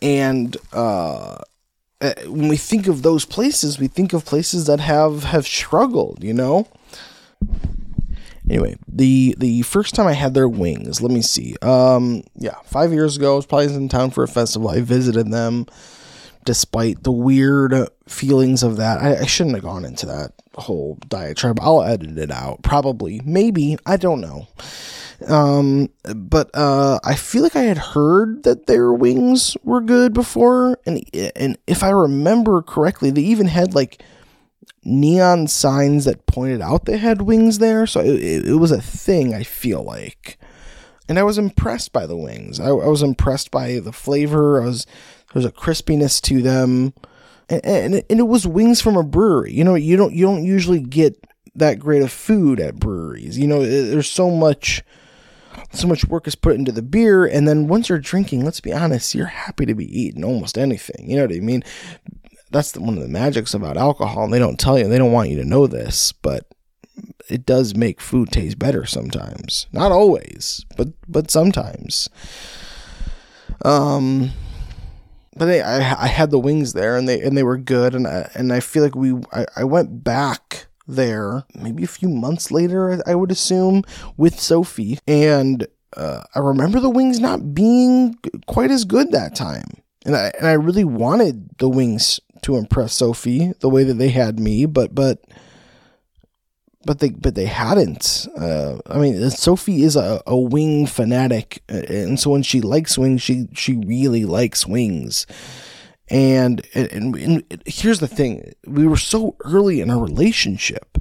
And 0.00 0.56
uh, 0.72 1.38
eh, 2.00 2.26
when 2.26 2.48
we 2.48 2.56
think 2.56 2.86
of 2.86 3.02
those 3.02 3.24
places, 3.24 3.78
we 3.78 3.88
think 3.88 4.12
of 4.12 4.24
places 4.24 4.66
that 4.66 4.80
have 4.80 5.24
have 5.24 5.46
struggled. 5.46 6.22
You 6.22 6.34
know. 6.34 6.68
Anyway, 8.48 8.76
the 8.86 9.34
the 9.38 9.62
first 9.62 9.94
time 9.94 10.06
I 10.06 10.12
had 10.12 10.34
their 10.34 10.48
wings, 10.48 11.02
let 11.02 11.10
me 11.10 11.22
see. 11.22 11.56
Um, 11.62 12.22
yeah, 12.36 12.56
five 12.64 12.92
years 12.92 13.16
ago, 13.16 13.32
I 13.32 13.36
was 13.36 13.46
probably 13.46 13.74
in 13.74 13.88
town 13.88 14.10
for 14.10 14.22
a 14.22 14.28
festival. 14.28 14.68
I 14.68 14.82
visited 14.82 15.32
them, 15.32 15.66
despite 16.44 17.02
the 17.02 17.12
weird 17.12 17.88
feelings 18.06 18.62
of 18.62 18.76
that. 18.76 18.98
I, 19.02 19.22
I 19.22 19.26
shouldn't 19.26 19.56
have 19.56 19.64
gone 19.64 19.84
into 19.84 20.06
that 20.06 20.32
whole 20.54 20.96
diatribe. 21.08 21.58
I'll 21.60 21.82
edit 21.82 22.18
it 22.18 22.30
out, 22.30 22.62
probably, 22.62 23.20
maybe. 23.24 23.78
I 23.84 23.96
don't 23.96 24.20
know. 24.20 24.46
Um, 25.26 25.88
but 26.14 26.50
uh, 26.54 27.00
I 27.04 27.14
feel 27.14 27.42
like 27.42 27.56
I 27.56 27.62
had 27.62 27.78
heard 27.78 28.42
that 28.44 28.66
their 28.66 28.92
wings 28.92 29.56
were 29.64 29.80
good 29.80 30.12
before, 30.12 30.78
and 30.86 31.02
and 31.34 31.58
if 31.66 31.82
I 31.82 31.90
remember 31.90 32.62
correctly, 32.62 33.10
they 33.10 33.22
even 33.22 33.46
had 33.46 33.74
like 33.74 34.02
neon 34.84 35.48
signs 35.48 36.04
that 36.04 36.26
pointed 36.26 36.62
out 36.62 36.84
they 36.84 36.96
had 36.96 37.22
wings 37.22 37.58
there. 37.58 37.86
So 37.86 38.00
it, 38.00 38.46
it, 38.46 38.56
was 38.56 38.70
a 38.70 38.80
thing, 38.80 39.34
I 39.34 39.42
feel 39.42 39.82
like. 39.82 40.38
And 41.08 41.18
I 41.18 41.22
was 41.22 41.38
impressed 41.38 41.92
by 41.92 42.06
the 42.06 42.16
wings. 42.16 42.58
I, 42.60 42.68
I 42.68 42.88
was 42.88 43.02
impressed 43.02 43.50
by 43.50 43.78
the 43.78 43.92
flavor. 43.92 44.62
I 44.62 44.66
was 44.66 44.86
there 45.32 45.42
was 45.42 45.44
a 45.44 45.52
crispiness 45.52 46.20
to 46.22 46.40
them, 46.40 46.94
and, 47.48 47.64
and, 47.64 47.94
and 48.08 48.20
it 48.20 48.26
was 48.26 48.46
wings 48.46 48.80
from 48.80 48.96
a 48.96 49.02
brewery. 49.02 49.52
You 49.52 49.64
know, 49.64 49.74
you 49.74 49.96
don't 49.96 50.14
you 50.14 50.24
don't 50.24 50.44
usually 50.44 50.80
get 50.80 51.16
that 51.54 51.78
great 51.78 52.02
of 52.02 52.10
food 52.10 52.60
at 52.60 52.76
breweries. 52.76 53.38
You 53.38 53.46
know, 53.46 53.64
there's 53.64 54.10
so 54.10 54.30
much 54.30 54.82
so 55.72 55.88
much 55.88 56.04
work 56.06 56.26
is 56.26 56.34
put 56.34 56.54
into 56.54 56.72
the 56.72 56.82
beer 56.82 57.24
and 57.24 57.46
then 57.48 57.66
once 57.66 57.88
you're 57.88 57.98
drinking 57.98 58.44
let's 58.44 58.60
be 58.60 58.72
honest 58.72 59.14
you're 59.14 59.26
happy 59.26 59.66
to 59.66 59.74
be 59.74 59.86
eating 60.00 60.24
almost 60.24 60.58
anything 60.58 61.08
you 61.08 61.16
know 61.16 61.22
what 61.22 61.34
i 61.34 61.40
mean 61.40 61.62
that's 62.50 62.72
the, 62.72 62.80
one 62.80 62.96
of 62.96 63.02
the 63.02 63.08
magics 63.08 63.54
about 63.54 63.76
alcohol. 63.76 64.28
They 64.28 64.38
don't 64.38 64.58
tell 64.58 64.78
you, 64.78 64.88
they 64.88 64.98
don't 64.98 65.12
want 65.12 65.30
you 65.30 65.36
to 65.36 65.44
know 65.44 65.66
this, 65.66 66.12
but 66.12 66.46
it 67.28 67.44
does 67.44 67.74
make 67.74 68.00
food 68.00 68.30
taste 68.30 68.58
better 68.58 68.86
sometimes. 68.86 69.66
Not 69.72 69.92
always, 69.92 70.64
but 70.76 70.88
but 71.08 71.30
sometimes. 71.30 72.08
Um, 73.64 74.30
but 75.36 75.46
they, 75.46 75.62
I 75.62 76.04
I 76.04 76.06
had 76.06 76.30
the 76.30 76.38
wings 76.38 76.72
there, 76.72 76.96
and 76.96 77.08
they 77.08 77.20
and 77.20 77.36
they 77.36 77.42
were 77.42 77.58
good, 77.58 77.94
and 77.94 78.06
I, 78.06 78.30
and 78.34 78.52
I 78.52 78.60
feel 78.60 78.82
like 78.82 78.94
we 78.94 79.14
I, 79.32 79.46
I 79.56 79.64
went 79.64 80.04
back 80.04 80.66
there 80.88 81.44
maybe 81.54 81.82
a 81.82 81.88
few 81.88 82.08
months 82.08 82.50
later, 82.50 83.02
I 83.06 83.14
would 83.14 83.32
assume, 83.32 83.82
with 84.16 84.38
Sophie, 84.38 84.98
and 85.06 85.66
uh, 85.96 86.22
I 86.34 86.38
remember 86.38 86.80
the 86.80 86.90
wings 86.90 87.18
not 87.18 87.54
being 87.54 88.16
quite 88.46 88.70
as 88.70 88.84
good 88.84 89.12
that 89.12 89.34
time. 89.34 89.66
And 90.04 90.14
I, 90.14 90.30
and 90.38 90.46
I 90.46 90.52
really 90.52 90.84
wanted 90.84 91.58
the 91.58 91.68
wings 91.68 92.20
to 92.46 92.56
impress 92.56 92.94
Sophie 92.94 93.52
the 93.58 93.68
way 93.68 93.82
that 93.82 93.94
they 93.94 94.10
had 94.10 94.38
me, 94.38 94.66
but 94.66 94.94
but 94.94 95.18
but 96.84 97.00
they 97.00 97.10
but 97.10 97.34
they 97.34 97.46
hadn't. 97.46 98.28
Uh, 98.38 98.78
I 98.86 98.98
mean, 98.98 99.30
Sophie 99.30 99.82
is 99.82 99.96
a, 99.96 100.22
a 100.26 100.36
wing 100.36 100.86
fanatic, 100.86 101.62
and 101.68 102.18
so 102.20 102.30
when 102.30 102.44
she 102.44 102.60
likes 102.60 102.96
wings, 102.96 103.20
she 103.20 103.48
she 103.52 103.74
really 103.74 104.24
likes 104.24 104.64
wings. 104.64 105.26
And, 106.08 106.64
and, 106.72 107.16
and 107.16 107.62
here's 107.66 107.98
the 107.98 108.06
thing: 108.06 108.52
we 108.64 108.86
were 108.86 108.96
so 108.96 109.34
early 109.44 109.80
in 109.80 109.90
our 109.90 110.00
relationship 110.00 110.98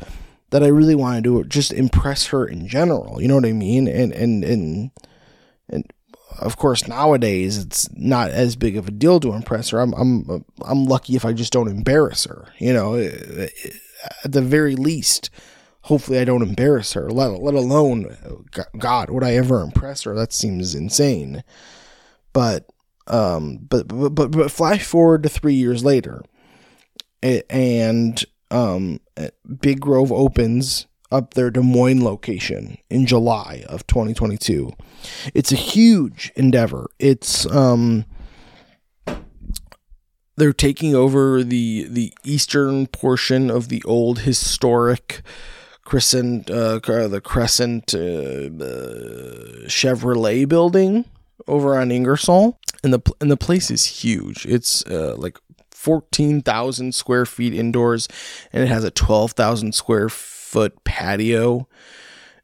that 0.50 0.64
I 0.64 0.68
really 0.68 0.96
wanted 0.96 1.26
to 1.26 1.44
just 1.44 1.72
impress 1.72 2.26
her 2.28 2.48
in 2.48 2.68
general. 2.68 3.22
You 3.22 3.28
know 3.28 3.36
what 3.36 3.46
I 3.46 3.54
mean? 3.54 3.88
And 3.88 4.12
and 4.14 4.44
and 4.44 4.92
and 5.70 5.94
of 6.40 6.58
course, 6.58 6.88
nowadays 6.88 7.58
it's 7.58 7.90
not 7.94 8.32
as 8.32 8.56
big 8.56 8.78
of 8.78 8.88
a 8.88 8.92
deal 8.92 9.20
to 9.20 9.34
impress 9.34 9.70
her. 9.70 9.80
I'm 9.80 9.94
I'm 9.94 10.46
I'm 10.62 10.86
lucky 10.86 11.16
if 11.16 11.26
I 11.26 11.34
just 11.34 11.54
don't 11.54 11.70
embarrass 11.70 12.26
her. 12.26 12.48
You 12.60 12.74
know, 12.74 12.96
at 12.96 14.32
the 14.32 14.42
very 14.42 14.76
least, 14.76 15.30
hopefully 15.82 16.20
I 16.20 16.26
don't 16.26 16.42
embarrass 16.42 16.94
her. 16.94 17.10
Let 17.10 17.42
let 17.42 17.54
alone, 17.54 18.18
God, 18.78 19.10
would 19.10 19.24
I 19.24 19.36
ever 19.36 19.62
impress 19.62 20.04
her? 20.04 20.16
That 20.16 20.34
seems 20.34 20.76
insane. 20.76 21.44
But 22.34 22.68
um, 23.08 23.60
but 23.70 23.88
but 23.88 24.10
but, 24.10 24.32
but 24.32 24.52
flash 24.52 24.84
forward 24.84 25.24
to 25.24 25.30
three 25.30 25.54
years 25.54 25.84
later, 25.84 26.24
and 27.22 28.24
um, 28.52 29.00
Big 29.62 29.80
Grove 29.80 30.12
opens 30.12 30.88
up 31.16 31.34
their 31.34 31.50
Des 31.50 31.62
Moines 31.62 32.04
location 32.04 32.78
in 32.90 33.06
July 33.06 33.64
of 33.68 33.88
2022. 33.88 34.74
It's 35.34 35.52
a 35.52 35.56
huge 35.56 36.32
endeavor. 36.36 36.90
It's 37.00 37.50
um 37.52 38.06
they're 40.38 40.54
taking 40.54 40.94
over 40.94 41.44
the 41.44 41.88
the 41.90 42.14
eastern 42.24 42.88
portion 42.88 43.50
of 43.50 43.70
the 43.70 43.82
old 43.84 44.20
historic 44.20 45.22
Crescent 45.86 46.50
uh, 46.50 46.80
the 46.80 47.22
Crescent 47.24 47.94
uh, 47.94 47.98
uh, 47.98 49.68
Chevrolet 49.68 50.48
building 50.48 51.06
over 51.48 51.78
on 51.78 51.92
Ingersoll 51.92 52.60
and 52.84 52.92
the 52.92 53.00
and 53.22 53.30
the 53.32 53.38
place 53.38 53.70
is 53.70 53.86
huge. 53.86 54.46
It's 54.46 54.84
uh, 54.88 55.16
like 55.18 55.38
14,000 55.72 56.96
square 56.96 57.28
feet 57.28 57.54
indoors 57.54 58.08
and 58.52 58.64
it 58.64 58.68
has 58.68 58.84
a 58.84 58.90
12,000 58.90 59.76
square 59.76 60.10
foot 60.56 60.82
patio 60.86 61.68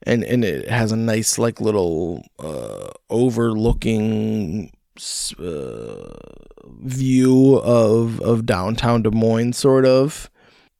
and 0.03 0.21
and 0.25 0.43
it 0.43 0.67
has 0.67 0.91
a 0.91 0.97
nice 0.97 1.37
like 1.37 1.61
little 1.61 2.25
uh, 2.39 2.89
overlooking 3.09 4.69
uh, 5.39 6.13
view 6.81 7.55
of 7.59 8.19
of 8.19 8.45
downtown 8.45 9.01
Des 9.01 9.11
Moines 9.11 9.53
sort 9.53 9.85
of. 9.85 10.29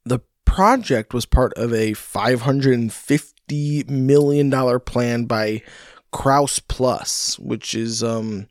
The 0.04 0.20
project 0.44 1.14
was 1.14 1.24
part 1.24 1.54
of 1.54 1.72
a 1.72 1.94
550 1.94 3.84
million 3.88 4.50
dollar 4.50 4.78
plan 4.78 5.24
by 5.24 5.62
Krause 6.10 6.58
Plus 6.58 7.38
which 7.38 7.74
is 7.74 8.02
um 8.02 8.46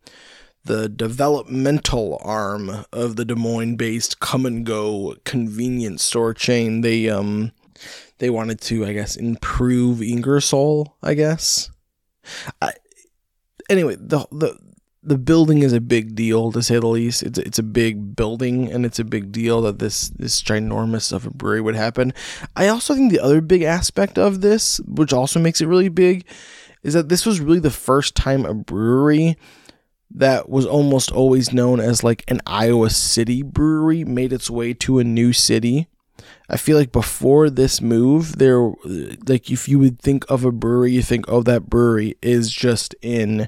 the 0.64 0.90
developmental 0.90 2.20
arm 2.24 2.84
of 2.92 3.16
the 3.16 3.26
Des 3.26 3.36
Moines 3.36 3.76
based 3.76 4.20
Kum 4.20 4.64
& 4.64 4.64
Go 4.64 5.16
convenience 5.24 6.04
store 6.04 6.34
chain. 6.34 6.82
They 6.82 7.08
um 7.08 7.52
they 8.22 8.30
wanted 8.30 8.62
to, 8.62 8.86
I 8.86 8.94
guess, 8.94 9.16
improve 9.16 10.02
Ingersoll. 10.02 10.96
I 11.02 11.16
guess. 11.16 11.72
I, 12.62 12.74
anyway, 13.68 13.98
the 14.00 14.28
the 14.32 14.58
the 15.02 15.18
building 15.18 15.64
is 15.64 15.74
a 15.74 15.82
big 15.82 16.14
deal 16.14 16.52
to 16.52 16.62
say 16.62 16.78
the 16.78 16.86
least. 16.86 17.24
It's 17.24 17.40
it's 17.40 17.58
a 17.58 17.64
big 17.64 18.16
building, 18.16 18.72
and 18.72 18.86
it's 18.86 19.00
a 19.00 19.04
big 19.04 19.32
deal 19.32 19.64
that 19.64 19.80
this 19.80 20.10
this 20.10 20.42
ginormous 20.44 21.12
of 21.12 21.26
a 21.26 21.32
brewery 21.32 21.62
would 21.62 21.76
happen. 21.76 22.14
I 22.56 22.68
also 22.68 22.94
think 22.94 23.12
the 23.12 23.20
other 23.20 23.42
big 23.42 23.64
aspect 23.64 24.20
of 24.20 24.42
this, 24.42 24.80
which 24.86 25.14
also 25.14 25.40
makes 25.40 25.60
it 25.60 25.68
really 25.68 25.90
big, 25.90 26.28
is 26.84 26.94
that 26.94 27.10
this 27.10 27.26
was 27.26 27.40
really 27.40 27.60
the 27.60 27.72
first 27.72 28.16
time 28.16 28.46
a 28.46 28.54
brewery 28.54 29.36
that 30.14 30.48
was 30.48 30.68
almost 30.68 31.12
always 31.12 31.52
known 31.52 31.80
as 31.80 32.04
like 32.04 32.24
an 32.28 32.40
Iowa 32.46 32.92
City 32.92 33.42
brewery 33.42 34.04
made 34.04 34.32
its 34.32 34.48
way 34.48 34.76
to 34.76 35.00
a 35.00 35.04
new 35.04 35.34
city. 35.34 35.88
I 36.50 36.58
feel 36.58 36.78
like 36.78 36.92
before 36.92 37.50
this 37.50 37.82
move, 37.82 38.38
there, 38.38 38.72
like 39.28 39.50
if 39.50 39.70
you 39.70 39.80
would 39.80 40.00
think 40.00 40.30
of 40.30 40.44
a 40.44 40.52
brewery, 40.52 40.92
you 40.92 41.02
think, 41.02 41.26
oh, 41.28 41.44
that 41.44 41.70
brewery 41.70 42.18
is 42.22 42.52
just 42.52 42.94
in 43.02 43.48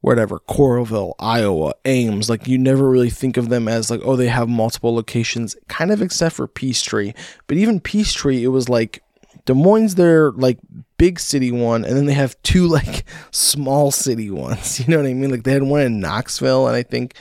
whatever 0.00 0.38
Coralville, 0.48 1.14
Iowa, 1.18 1.74
Ames. 1.84 2.30
Like 2.30 2.46
you 2.46 2.58
never 2.58 2.88
really 2.88 3.10
think 3.10 3.36
of 3.36 3.48
them 3.48 3.68
as 3.68 3.90
like, 3.90 4.00
oh, 4.04 4.16
they 4.16 4.28
have 4.28 4.48
multiple 4.48 4.94
locations, 4.94 5.56
kind 5.68 5.90
of 5.90 6.00
except 6.00 6.36
for 6.36 6.46
Peace 6.46 6.80
Tree. 6.82 7.14
But 7.48 7.56
even 7.56 7.80
Peace 7.80 8.12
Tree, 8.12 8.44
it 8.44 8.48
was 8.48 8.68
like 8.68 9.02
Des 9.46 9.54
Moines, 9.54 9.94
their 9.96 10.30
like 10.32 10.58
big 10.96 11.18
city 11.18 11.50
one, 11.50 11.84
and 11.84 11.96
then 11.96 12.06
they 12.06 12.14
have 12.14 12.40
two 12.42 12.66
like 12.68 13.04
small 13.30 13.90
city 13.90 14.30
ones. 14.30 14.80
You 14.86 14.86
know 14.88 15.02
what 15.02 15.10
I 15.10 15.14
mean? 15.14 15.30
Like 15.30 15.42
they 15.42 15.52
had 15.52 15.64
one 15.64 15.82
in 15.82 16.00
Knoxville, 16.00 16.68
and 16.68 16.76
I 16.76 16.82
think 16.82 17.14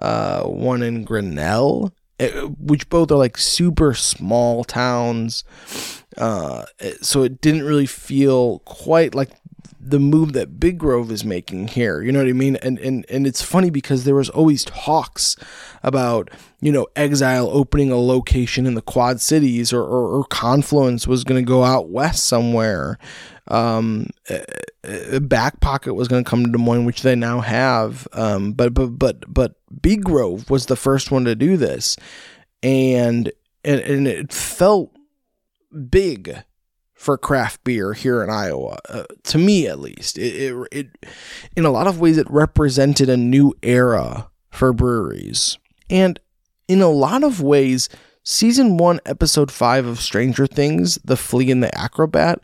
uh, 0.00 0.42
one 0.44 0.82
in 0.82 1.04
Grinnell. 1.04 1.92
Eh, 2.18 2.30
which 2.58 2.88
both 2.88 3.10
are 3.12 3.16
like 3.16 3.38
super 3.38 3.94
small 3.94 4.64
towns. 4.64 5.44
Uh, 6.16 6.64
so 7.00 7.22
it 7.22 7.40
didn't 7.40 7.64
really 7.64 7.86
feel 7.86 8.58
quite 8.60 9.14
like 9.14 9.30
the 9.80 10.00
move 10.00 10.32
that 10.32 10.58
Big 10.58 10.78
Grove 10.78 11.10
is 11.12 11.24
making 11.24 11.68
here. 11.68 12.02
You 12.02 12.10
know 12.10 12.18
what 12.18 12.28
I 12.28 12.32
mean? 12.32 12.56
And 12.56 12.78
and 12.80 13.06
and 13.08 13.26
it's 13.26 13.42
funny 13.42 13.70
because 13.70 14.04
there 14.04 14.16
was 14.16 14.28
always 14.30 14.64
talks 14.64 15.36
about 15.82 16.30
you 16.60 16.72
know 16.72 16.88
Exile 16.96 17.48
opening 17.52 17.92
a 17.92 17.96
location 17.98 18.66
in 18.66 18.74
the 18.74 18.82
Quad 18.82 19.20
Cities 19.20 19.72
or 19.72 19.82
or, 19.82 20.18
or 20.18 20.24
Confluence 20.24 21.06
was 21.06 21.22
going 21.24 21.40
to 21.40 21.48
go 21.48 21.62
out 21.62 21.88
west 21.88 22.26
somewhere. 22.26 22.98
Um, 23.46 24.08
Back 25.20 25.60
Pocket 25.60 25.94
was 25.94 26.08
going 26.08 26.24
to 26.24 26.28
come 26.28 26.44
to 26.44 26.50
Des 26.50 26.58
Moines, 26.58 26.84
which 26.84 27.02
they 27.02 27.14
now 27.14 27.40
have. 27.40 28.08
Um, 28.12 28.52
but 28.52 28.74
but 28.74 28.98
but 28.98 29.32
but 29.32 29.54
Big 29.82 30.04
Grove 30.04 30.48
was 30.50 30.66
the 30.66 30.76
first 30.76 31.10
one 31.10 31.24
to 31.24 31.34
do 31.34 31.56
this, 31.56 31.96
and 32.62 33.30
and 33.64 33.80
and 33.80 34.08
it 34.08 34.32
felt 34.32 34.92
big 35.90 36.42
for 36.94 37.16
craft 37.16 37.62
beer 37.64 37.92
here 37.92 38.22
in 38.22 38.30
Iowa. 38.30 38.78
Uh, 38.88 39.04
to 39.24 39.38
me, 39.38 39.66
at 39.66 39.78
least, 39.78 40.18
it, 40.18 40.34
it, 40.34 40.68
it 40.72 41.06
in 41.56 41.64
a 41.64 41.70
lot 41.70 41.86
of 41.86 42.00
ways 42.00 42.18
it 42.18 42.30
represented 42.30 43.08
a 43.08 43.16
new 43.16 43.54
era 43.62 44.28
for 44.50 44.72
breweries, 44.72 45.58
and 45.90 46.18
in 46.66 46.82
a 46.82 46.88
lot 46.88 47.22
of 47.22 47.40
ways, 47.40 47.88
season 48.22 48.76
one, 48.76 49.00
episode 49.06 49.50
five 49.50 49.86
of 49.86 50.00
Stranger 50.00 50.46
Things, 50.46 50.98
The 51.04 51.16
Flea 51.16 51.50
and 51.50 51.62
the 51.62 51.76
Acrobat, 51.78 52.40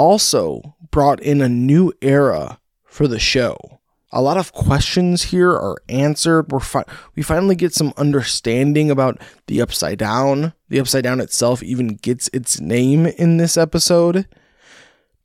also 0.00 0.76
brought 0.90 1.20
in 1.20 1.40
a 1.40 1.48
new 1.48 1.92
era 2.00 2.58
for 2.84 3.06
the 3.06 3.18
show 3.18 3.80
a 4.12 4.22
lot 4.22 4.36
of 4.36 4.52
questions 4.52 5.24
here 5.24 5.52
are 5.52 5.76
answered. 5.88 6.50
We're 6.50 6.60
fi- 6.60 6.84
we 7.14 7.22
finally 7.22 7.54
get 7.54 7.74
some 7.74 7.92
understanding 7.96 8.90
about 8.90 9.20
the 9.46 9.60
upside 9.60 9.98
down. 9.98 10.52
The 10.68 10.80
upside 10.80 11.04
down 11.04 11.20
itself 11.20 11.62
even 11.62 11.88
gets 11.88 12.28
its 12.32 12.60
name 12.60 13.06
in 13.06 13.36
this 13.36 13.56
episode. 13.56 14.26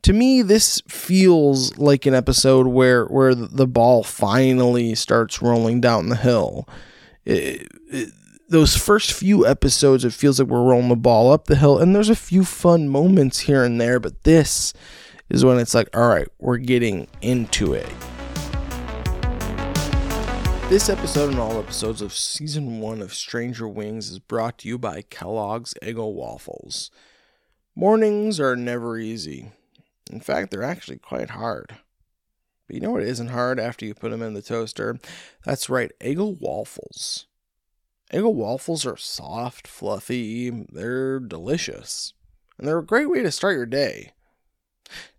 To 0.03 0.13
me, 0.13 0.43
this 0.43 0.81
feels 0.87 1.75
like 1.79 2.05
an 2.05 2.13
episode 2.13 2.67
where 2.67 3.05
where 3.05 3.33
the 3.33 3.65
ball 3.65 4.03
finally 4.03 4.93
starts 4.93 5.41
rolling 5.41 5.81
down 5.81 6.09
the 6.09 6.15
hill. 6.15 6.69
It, 7.25 7.67
it, 7.89 8.09
those 8.47 8.75
first 8.75 9.13
few 9.13 9.45
episodes, 9.45 10.05
it 10.05 10.13
feels 10.13 10.39
like 10.39 10.49
we're 10.49 10.63
rolling 10.63 10.89
the 10.89 10.95
ball 10.95 11.31
up 11.31 11.45
the 11.45 11.55
hill, 11.55 11.79
and 11.79 11.95
there's 11.95 12.09
a 12.09 12.15
few 12.15 12.43
fun 12.43 12.89
moments 12.89 13.41
here 13.41 13.63
and 13.63 13.79
there. 13.81 13.99
But 13.99 14.23
this 14.23 14.73
is 15.29 15.43
when 15.43 15.59
it's 15.59 15.73
like, 15.73 15.95
all 15.95 16.09
right, 16.09 16.27
we're 16.39 16.57
getting 16.57 17.07
into 17.21 17.73
it. 17.73 17.89
This 20.69 20.89
episode 20.89 21.29
and 21.29 21.39
all 21.39 21.59
episodes 21.59 22.01
of 22.01 22.13
season 22.13 22.79
one 22.79 23.01
of 23.01 23.13
Stranger 23.13 23.67
Wings 23.67 24.09
is 24.09 24.19
brought 24.19 24.57
to 24.59 24.67
you 24.67 24.77
by 24.77 25.03
Kellogg's 25.03 25.75
Eggo 25.81 26.11
Waffles. 26.11 26.89
Mornings 27.75 28.39
are 28.39 28.55
never 28.55 28.97
easy. 28.97 29.51
In 30.11 30.21
fact, 30.21 30.49
they're 30.49 30.63
actually 30.63 30.97
quite 30.97 31.31
hard. 31.31 31.75
But 32.67 32.75
you 32.75 32.81
know 32.81 32.91
what 32.91 33.03
isn't 33.03 33.27
hard 33.27 33.59
after 33.59 33.85
you 33.85 33.93
put 33.93 34.09
them 34.09 34.23
in 34.23 34.33
the 34.33 34.41
toaster? 34.41 34.97
That's 35.43 35.69
right, 35.69 35.91
Eggo 35.99 36.39
Waffles. 36.39 37.27
Eggo 38.15 38.33
Waffles 38.33 38.85
are 38.85 38.95
soft, 38.95 39.67
fluffy, 39.67 40.49
they're 40.49 41.19
delicious, 41.19 42.13
and 42.57 42.65
they're 42.65 42.79
a 42.79 42.85
great 42.85 43.09
way 43.09 43.21
to 43.21 43.29
start 43.29 43.57
your 43.57 43.65
day. 43.65 44.13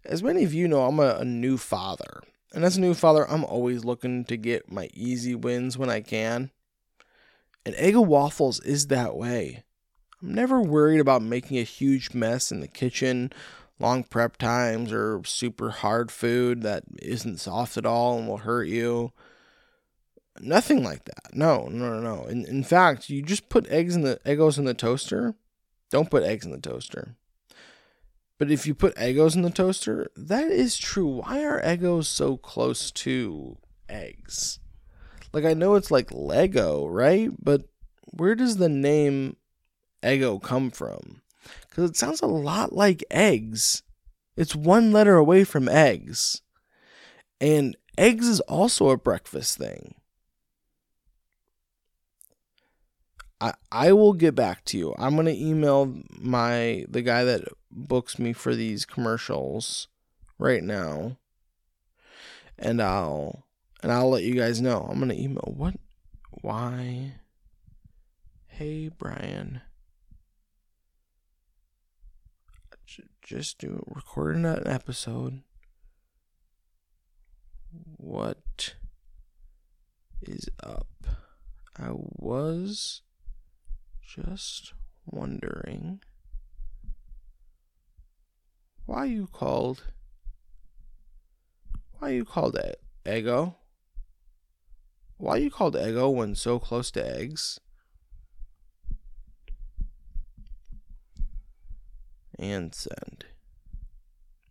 As 0.02 0.22
many 0.22 0.44
of 0.44 0.54
you 0.54 0.66
know, 0.66 0.86
I'm 0.86 0.98
a, 0.98 1.16
a 1.16 1.24
new 1.26 1.58
father, 1.58 2.22
and 2.54 2.64
as 2.64 2.78
a 2.78 2.80
new 2.80 2.94
father, 2.94 3.30
I'm 3.30 3.44
always 3.44 3.84
looking 3.84 4.24
to 4.24 4.38
get 4.38 4.72
my 4.72 4.88
easy 4.94 5.34
wins 5.34 5.76
when 5.76 5.90
I 5.90 6.00
can. 6.00 6.52
And 7.66 7.74
Eggo 7.74 8.06
Waffles 8.06 8.60
is 8.60 8.86
that 8.86 9.14
way. 9.14 9.64
I'm 10.22 10.32
never 10.32 10.62
worried 10.62 11.00
about 11.00 11.20
making 11.20 11.58
a 11.58 11.64
huge 11.64 12.14
mess 12.14 12.50
in 12.50 12.60
the 12.60 12.68
kitchen, 12.68 13.30
long 13.78 14.04
prep 14.04 14.38
times, 14.38 14.90
or 14.90 15.20
super 15.26 15.68
hard 15.68 16.10
food 16.10 16.62
that 16.62 16.84
isn't 17.02 17.40
soft 17.40 17.76
at 17.76 17.84
all 17.84 18.16
and 18.16 18.26
will 18.26 18.38
hurt 18.38 18.68
you. 18.68 19.12
Nothing 20.40 20.82
like 20.82 21.04
that. 21.04 21.34
No, 21.34 21.68
no, 21.70 21.98
no, 21.98 22.00
no. 22.00 22.24
In, 22.24 22.44
in 22.44 22.62
fact, 22.62 23.10
you 23.10 23.22
just 23.22 23.48
put 23.48 23.68
eggs 23.68 23.94
in 23.94 24.02
the 24.02 24.20
Eggos 24.24 24.58
in 24.58 24.64
the 24.64 24.74
toaster. 24.74 25.34
Don't 25.90 26.10
put 26.10 26.22
eggs 26.22 26.44
in 26.44 26.52
the 26.52 26.58
toaster. 26.58 27.16
But 28.38 28.50
if 28.50 28.66
you 28.66 28.74
put 28.74 28.96
Eggos 28.96 29.34
in 29.34 29.42
the 29.42 29.50
toaster, 29.50 30.10
that 30.16 30.50
is 30.50 30.76
true. 30.76 31.06
Why 31.06 31.42
are 31.44 31.62
Eggos 31.62 32.04
so 32.04 32.36
close 32.36 32.90
to 32.92 33.56
eggs? 33.88 34.58
Like 35.32 35.44
I 35.44 35.54
know 35.54 35.74
it's 35.74 35.90
like 35.90 36.12
Lego, 36.12 36.86
right? 36.86 37.30
But 37.42 37.62
where 38.04 38.34
does 38.34 38.56
the 38.56 38.68
name 38.68 39.36
Eggo 40.02 40.42
come 40.42 40.70
from? 40.70 41.22
Cuz 41.70 41.90
it 41.90 41.96
sounds 41.96 42.20
a 42.20 42.26
lot 42.26 42.72
like 42.72 43.04
eggs. 43.10 43.82
It's 44.36 44.54
one 44.54 44.92
letter 44.92 45.16
away 45.16 45.44
from 45.44 45.68
eggs. 45.68 46.42
And 47.40 47.76
eggs 47.96 48.28
is 48.28 48.40
also 48.40 48.90
a 48.90 48.98
breakfast 48.98 49.56
thing. 49.56 49.94
I 53.40 53.54
I 53.70 53.92
will 53.92 54.14
get 54.14 54.34
back 54.34 54.64
to 54.66 54.78
you. 54.78 54.94
I'm 54.98 55.16
gonna 55.16 55.30
email 55.30 55.94
my 56.18 56.84
the 56.88 57.02
guy 57.02 57.24
that 57.24 57.44
books 57.70 58.18
me 58.18 58.32
for 58.32 58.54
these 58.54 58.84
commercials 58.84 59.88
right 60.38 60.62
now, 60.62 61.18
and 62.58 62.80
I'll 62.80 63.44
and 63.82 63.92
I'll 63.92 64.10
let 64.10 64.22
you 64.22 64.34
guys 64.34 64.60
know. 64.60 64.86
I'm 64.90 64.98
gonna 64.98 65.14
email 65.14 65.52
what 65.54 65.74
why. 66.42 67.14
Hey 68.46 68.88
Brian. 68.88 69.60
Just 73.22 73.58
do 73.58 73.82
recording 73.88 74.44
an 74.44 74.68
episode. 74.68 75.42
What 77.96 78.76
is 80.22 80.48
up? 80.62 80.86
I 81.76 81.88
was 81.90 83.02
just 84.06 84.72
wondering 85.04 86.00
why 88.86 89.04
you 89.04 89.26
called 89.26 89.84
why 91.98 92.10
you 92.10 92.24
called 92.24 92.56
it 92.56 92.80
Eggo 93.04 93.54
Why 95.18 95.36
you 95.36 95.50
called 95.50 95.74
Eggo 95.74 96.12
when 96.14 96.34
so 96.34 96.58
close 96.58 96.90
to 96.92 97.04
eggs? 97.18 97.58
And 102.38 102.74
send. 102.74 103.24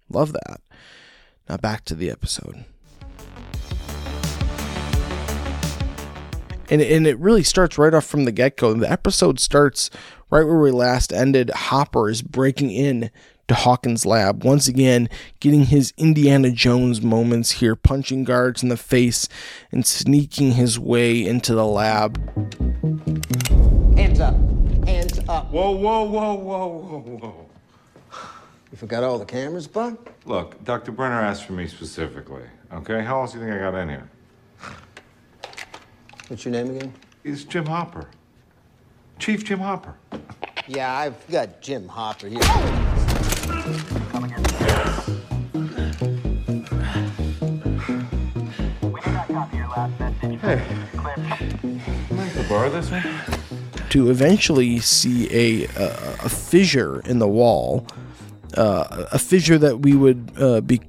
Love 0.09 0.33
that. 0.33 0.61
Now 1.47 1.57
back 1.57 1.85
to 1.85 1.95
the 1.95 2.09
episode. 2.09 2.65
And 6.69 6.81
and 6.81 7.07
it 7.07 7.17
really 7.19 7.43
starts 7.43 7.77
right 7.77 7.93
off 7.93 8.05
from 8.05 8.25
the 8.25 8.31
get 8.31 8.57
go. 8.57 8.73
The 8.73 8.91
episode 8.91 9.39
starts 9.39 9.89
right 10.29 10.45
where 10.45 10.59
we 10.59 10.71
last 10.71 11.13
ended. 11.13 11.49
Hopper 11.51 12.09
is 12.09 12.21
breaking 12.21 12.71
in 12.71 13.11
to 13.47 13.53
Hawkins' 13.53 14.05
lab 14.05 14.43
once 14.43 14.67
again, 14.67 15.07
getting 15.39 15.65
his 15.65 15.93
Indiana 15.97 16.51
Jones 16.51 17.01
moments 17.01 17.51
here, 17.51 17.75
punching 17.75 18.23
guards 18.23 18.63
in 18.63 18.69
the 18.69 18.77
face 18.77 19.29
and 19.71 19.85
sneaking 19.85 20.53
his 20.53 20.79
way 20.79 21.25
into 21.25 21.53
the 21.53 21.65
lab. 21.65 22.17
Hands 23.95 24.19
up! 24.19 24.35
Hands 24.85 25.19
up! 25.29 25.51
Whoa! 25.51 25.71
Whoa! 25.71 26.03
Whoa! 26.03 26.35
Whoa! 26.35 26.67
Whoa! 26.67 27.17
Whoa! 27.17 27.45
You 28.71 28.77
forgot 28.77 29.03
all 29.03 29.19
the 29.19 29.25
cameras, 29.25 29.67
Bud? 29.67 29.97
Look, 30.25 30.61
Dr. 30.63 30.91
Brenner 30.91 31.21
asked 31.21 31.45
for 31.45 31.53
me 31.53 31.67
specifically. 31.67 32.43
Okay, 32.73 33.03
how 33.03 33.21
else 33.21 33.31
do 33.31 33.39
you 33.39 33.45
think 33.45 33.55
I 33.55 33.59
got 33.59 33.75
in 33.75 33.89
here? 33.89 34.09
What's 36.27 36.43
your 36.43 36.53
name 36.53 36.75
again? 36.75 36.91
It's 37.23 37.43
Jim 37.43 37.67
Hopper. 37.67 38.09
Chief 39.19 39.43
Jim 39.43 39.59
Hopper. 39.59 39.93
Yeah, 40.67 40.91
I've 40.91 41.27
got 41.29 41.61
Jim 41.61 41.87
Hopper 41.87 42.27
here. 42.27 42.41
Hey. 50.41 50.65
Can 51.03 52.19
I 52.19 52.49
borrow 52.49 52.69
this 52.71 52.89
one? 52.89 53.03
To 53.91 54.09
eventually 54.09 54.79
see 54.79 55.27
a, 55.31 55.65
a, 55.79 56.15
a 56.23 56.29
fissure 56.29 57.01
in 57.01 57.19
the 57.19 57.27
wall, 57.27 57.85
uh, 58.57 59.05
a 59.11 59.19
fissure 59.19 59.59
that 59.59 59.81
we 59.81 59.93
would 59.93 60.31
uh, 60.39 60.61
be 60.61 60.81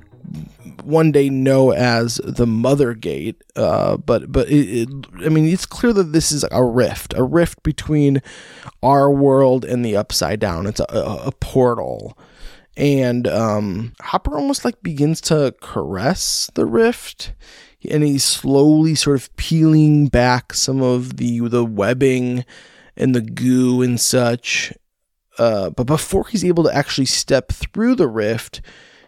one 0.86 1.10
day 1.10 1.28
know 1.28 1.72
as 1.72 2.20
the 2.24 2.46
Mother 2.46 2.94
Gate. 2.94 3.42
Uh, 3.54 3.96
but 3.96 4.30
but 4.30 4.48
it, 4.48 4.88
it, 4.88 4.88
I 5.24 5.28
mean, 5.28 5.46
it's 5.46 5.66
clear 5.66 5.92
that 5.92 6.12
this 6.12 6.32
is 6.32 6.44
a 6.50 6.64
rift, 6.64 7.14
a 7.16 7.22
rift 7.22 7.62
between 7.62 8.22
our 8.82 9.10
world 9.10 9.64
and 9.64 9.84
the 9.84 9.96
Upside 9.96 10.40
Down. 10.40 10.66
It's 10.66 10.80
a, 10.80 10.86
a, 10.88 11.26
a 11.26 11.32
portal, 11.32 12.16
and 12.76 13.26
um, 13.26 13.92
Hopper 14.00 14.36
almost 14.36 14.64
like 14.64 14.82
begins 14.82 15.20
to 15.22 15.54
caress 15.60 16.50
the 16.54 16.66
rift. 16.66 17.32
And 17.88 18.02
he's 18.02 18.24
slowly 18.24 18.96
sort 18.96 19.16
of 19.16 19.36
peeling 19.36 20.08
back 20.08 20.54
some 20.54 20.82
of 20.82 21.18
the 21.18 21.40
the 21.40 21.64
webbing 21.64 22.44
and 22.96 23.14
the 23.14 23.20
goo 23.20 23.82
and 23.82 24.00
such. 24.00 24.72
Uh, 25.38 25.70
but 25.70 25.84
before 25.84 26.26
he's 26.26 26.44
able 26.44 26.64
to 26.64 26.74
actually 26.74 27.04
step 27.04 27.52
through 27.52 27.94
the 27.94 28.08
rift, 28.08 28.60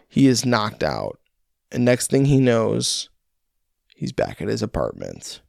he 0.07 0.27
is 0.27 0.45
knocked 0.45 0.83
out 0.83 1.19
And 1.71 1.85
next 1.85 2.09
thing 2.09 2.25
he 2.25 2.39
knows, 2.39 3.09
he's 3.95 4.11
back 4.11 4.41
at 4.41 4.47
his 4.47 4.63
apartment. 4.63 5.41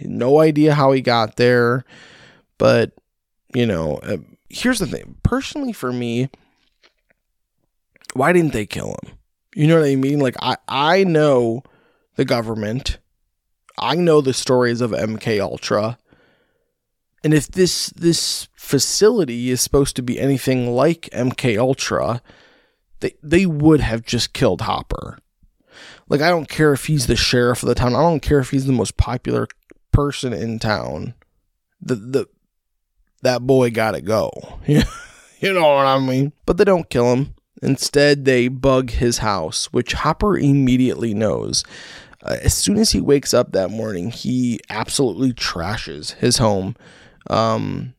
No 0.00 0.40
idea 0.40 0.74
how 0.74 0.92
he 0.92 1.00
got 1.00 1.36
there, 1.36 1.84
but 2.58 2.92
you 3.54 3.64
know, 3.64 3.96
uh, 4.02 4.18
here's 4.50 4.78
the 4.78 4.86
thing. 4.86 5.16
Personally, 5.22 5.72
for 5.72 5.92
me, 5.92 6.28
why 8.12 8.32
didn't 8.32 8.52
they 8.52 8.66
kill 8.66 8.96
him? 9.02 9.16
You 9.54 9.66
know 9.66 9.80
what 9.80 9.88
I 9.88 9.96
mean? 9.96 10.18
Like 10.18 10.36
I 10.40 10.56
I 10.68 11.04
know 11.04 11.62
the 12.16 12.24
government. 12.24 12.98
I 13.78 13.94
know 13.94 14.20
the 14.20 14.34
stories 14.34 14.80
of 14.80 14.90
MK 14.90 15.40
Ultra. 15.40 15.98
And 17.24 17.32
if 17.32 17.48
this 17.48 17.88
this 17.90 18.48
facility 18.54 19.50
is 19.50 19.60
supposed 19.60 19.96
to 19.96 20.02
be 20.02 20.20
anything 20.20 20.70
like 20.72 21.08
MK 21.12 21.58
Ultra, 21.58 22.20
they 23.00 23.14
they 23.22 23.46
would 23.46 23.80
have 23.80 24.04
just 24.04 24.32
killed 24.32 24.62
Hopper. 24.62 25.18
Like 26.08 26.20
I 26.20 26.30
don't 26.30 26.48
care 26.48 26.72
if 26.72 26.86
he's 26.86 27.06
the 27.06 27.16
sheriff 27.16 27.62
of 27.62 27.68
the 27.68 27.74
town. 27.74 27.94
I 27.94 28.02
don't 28.02 28.20
care 28.20 28.38
if 28.38 28.50
he's 28.50 28.66
the 28.66 28.72
most 28.72 28.96
popular 28.96 29.48
person 29.92 30.32
in 30.32 30.58
town. 30.58 31.14
The 31.80 31.94
the 31.94 32.26
that 33.22 33.42
boy 33.46 33.70
got 33.70 33.92
to 33.92 34.00
go. 34.00 34.30
you 34.66 34.82
know 35.42 35.74
what 35.74 35.86
I 35.86 35.98
mean? 35.98 36.32
But 36.44 36.58
they 36.58 36.64
don't 36.64 36.88
kill 36.88 37.12
him. 37.12 37.34
Instead, 37.62 38.24
they 38.24 38.48
bug 38.48 38.90
his 38.90 39.18
house, 39.18 39.66
which 39.72 39.94
Hopper 39.94 40.36
immediately 40.36 41.14
knows. 41.14 41.64
Uh, 42.22 42.36
as 42.42 42.54
soon 42.54 42.76
as 42.76 42.92
he 42.92 43.00
wakes 43.00 43.32
up 43.32 43.52
that 43.52 43.70
morning, 43.70 44.10
he 44.10 44.60
absolutely 44.68 45.32
trashes 45.32 46.14
his 46.14 46.38
home. 46.38 46.76
Um, 47.30 47.94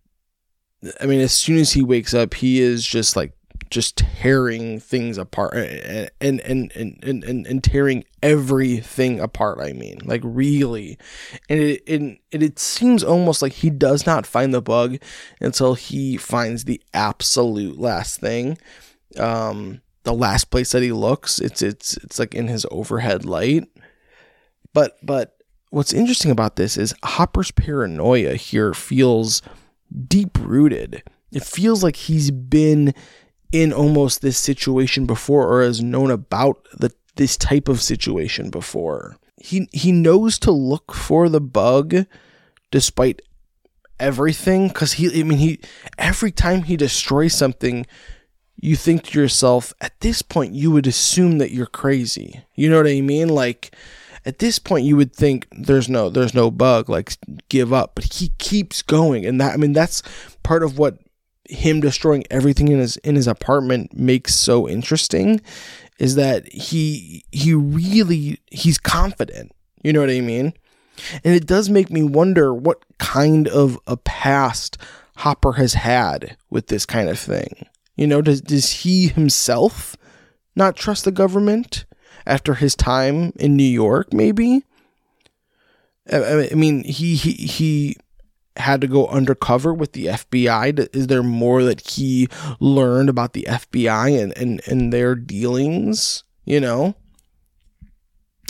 I 1.02 1.06
mean, 1.06 1.22
as 1.22 1.32
soon 1.32 1.58
as 1.58 1.74
he 1.74 1.82
wakes 1.82 2.13
up, 2.13 2.36
he 2.36 2.62
is 2.62 2.86
just 2.86 3.15
like 3.15 3.34
just 3.69 3.97
tearing 3.97 4.80
things 4.80 5.17
apart 5.17 5.56
and 5.56 6.10
and 6.21 6.39
and 6.41 6.71
and 7.03 7.23
and, 7.23 7.47
and 7.47 7.63
tearing 7.63 8.03
everything 8.23 9.19
apart 9.19 9.60
i 9.62 9.73
mean 9.73 9.99
like 10.06 10.21
really. 10.23 10.97
And 11.49 11.60
it, 11.60 11.84
it 11.86 12.19
it 12.32 12.60
seems 12.60 13.03
almost 13.03 13.41
like 13.41 13.53
he 13.53 13.69
does 13.69 14.06
not 14.06 14.25
find 14.25 14.53
the 14.53 14.62
bug 14.62 14.97
until 15.39 15.73
he 15.73 16.17
finds 16.17 16.63
the 16.63 16.82
absolute 16.93 17.77
last 17.80 18.19
thing 18.19 18.58
um 19.17 19.82
the 20.03 20.13
last 20.13 20.45
place 20.45 20.71
that 20.71 20.84
he 20.84 20.91
looks. 20.91 21.39
It's 21.39 21.62
it's 21.62 21.97
it's 21.97 22.19
like 22.19 22.34
in 22.34 22.47
his 22.47 22.65
overhead 22.71 23.25
light. 23.25 23.65
But 24.73 24.97
but 25.03 25.38
what's 25.69 25.93
interesting 25.93 26.32
about 26.32 26.56
this 26.56 26.77
is 26.77 26.93
hopper's 27.03 27.51
paranoia 27.51 28.36
here 28.36 28.73
feels 28.73 29.41
deep 30.08 30.38
rooted 30.39 31.03
it 31.32 31.43
feels 31.43 31.84
like 31.84 31.95
he's 31.95 32.32
been 32.32 32.93
in 33.52 33.72
almost 33.72 34.22
this 34.22 34.38
situation 34.38 35.06
before 35.06 35.48
or 35.48 35.64
has 35.64 35.82
known 35.82 36.12
about 36.12 36.68
the 36.78 36.92
this 37.16 37.36
type 37.36 37.68
of 37.68 37.82
situation 37.82 38.50
before. 38.50 39.18
He 39.38 39.68
he 39.72 39.92
knows 39.92 40.40
to 40.40 40.52
look 40.52 40.94
for 40.94 41.30
the 41.30 41.42
bug 41.42 42.06
despite 42.72 43.22
everything 44.00 44.70
cuz 44.70 44.94
he 44.94 45.20
I 45.20 45.24
mean 45.24 45.40
he 45.40 45.60
every 45.98 46.32
time 46.32 46.64
he 46.64 46.78
destroys 46.78 47.34
something 47.34 47.86
you 48.60 48.76
think 48.76 49.04
to 49.04 49.20
yourself 49.20 49.74
at 49.82 50.00
this 50.00 50.22
point 50.22 50.54
you 50.54 50.72
would 50.72 50.88
assume 50.88 51.38
that 51.40 51.52
you're 51.52 51.66
crazy. 51.66 52.44
You 52.56 52.70
know 52.70 52.78
what 52.78 52.88
I 52.88 53.02
mean? 53.02 53.30
Like 53.30 53.76
at 54.26 54.40
this 54.40 54.60
point 54.60 54.86
you 54.86 54.96
would 54.98 55.16
think 55.16 55.48
there's 55.52 55.90
no 55.90 56.10
there's 56.10 56.34
no 56.34 56.52
bug 56.52 56.90
like 56.90 57.16
give 57.50 57.72
up 57.72 57.96
but 57.96 58.14
he 58.16 58.30
keeps 58.38 58.82
going 58.82 59.26
and 59.26 59.40
that 59.40 59.54
I 59.54 59.58
mean 59.58 59.74
that's 59.74 60.04
part 60.44 60.64
of 60.64 60.78
what 60.78 61.00
him 61.50 61.80
destroying 61.80 62.24
everything 62.30 62.70
in 62.70 62.80
his 62.80 62.98
in 62.98 63.16
his 63.16 63.28
apartment 63.28 63.98
makes 63.98 64.36
so 64.36 64.68
interesting 64.68 65.42
is 66.00 66.16
that 66.16 66.52
he 66.52 67.26
he 67.32 67.54
really 67.54 68.40
he's 68.52 68.78
confident. 68.78 69.52
You 69.84 69.94
know 69.94 70.02
what 70.02 70.10
I 70.10 70.22
mean? 70.22 70.54
And 71.24 71.36
it 71.36 71.46
does 71.46 71.70
make 71.70 71.90
me 71.90 72.04
wonder 72.04 72.54
what 72.54 72.84
kind 72.98 73.48
of 73.48 73.80
a 73.88 73.98
past 73.98 74.78
Hopper 75.18 75.54
has 75.54 75.74
had 75.74 76.38
with 76.50 76.68
this 76.68 76.86
kind 76.86 77.10
of 77.10 77.20
thing. 77.20 77.68
You 77.96 78.08
know, 78.08 78.22
does 78.22 78.42
does 78.42 78.72
he 78.72 79.08
himself 79.08 79.96
not 80.56 80.76
trust 80.76 81.06
the 81.06 81.12
government 81.12 81.86
after 82.26 82.56
his 82.56 82.76
time 82.76 83.34
in 83.40 83.56
New 83.56 83.64
York 83.64 84.14
maybe? 84.14 84.64
I, 86.12 86.50
I 86.52 86.56
mean, 86.56 86.84
he 86.84 87.16
he 87.16 87.32
he 87.34 87.98
had 88.60 88.82
to 88.82 88.88
go 88.88 89.08
undercover 89.08 89.74
with 89.74 89.93
the 89.93 90.08
FBI? 90.08 90.96
Is 90.96 91.08
there 91.08 91.24
more 91.24 91.63
that 91.63 91.82
he 91.82 92.28
learned 92.60 93.10
about 93.10 93.34
the 93.34 93.46
FBI 93.50 94.22
and, 94.22 94.36
and, 94.38 94.62
and 94.67 94.91
their 94.91 95.15
dealings? 95.15 96.24
You 96.46 96.60
know? 96.60 96.96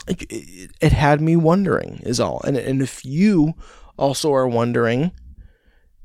It, 0.08 0.72
it 0.80 0.92
had 0.94 1.20
me 1.20 1.36
wondering, 1.36 2.00
is 2.04 2.20
all. 2.20 2.42
And, 2.46 2.58
and 2.58 2.82
if 2.82 3.04
you 3.04 3.56
also 3.98 4.34
are 4.34 4.48
wondering 4.48 5.12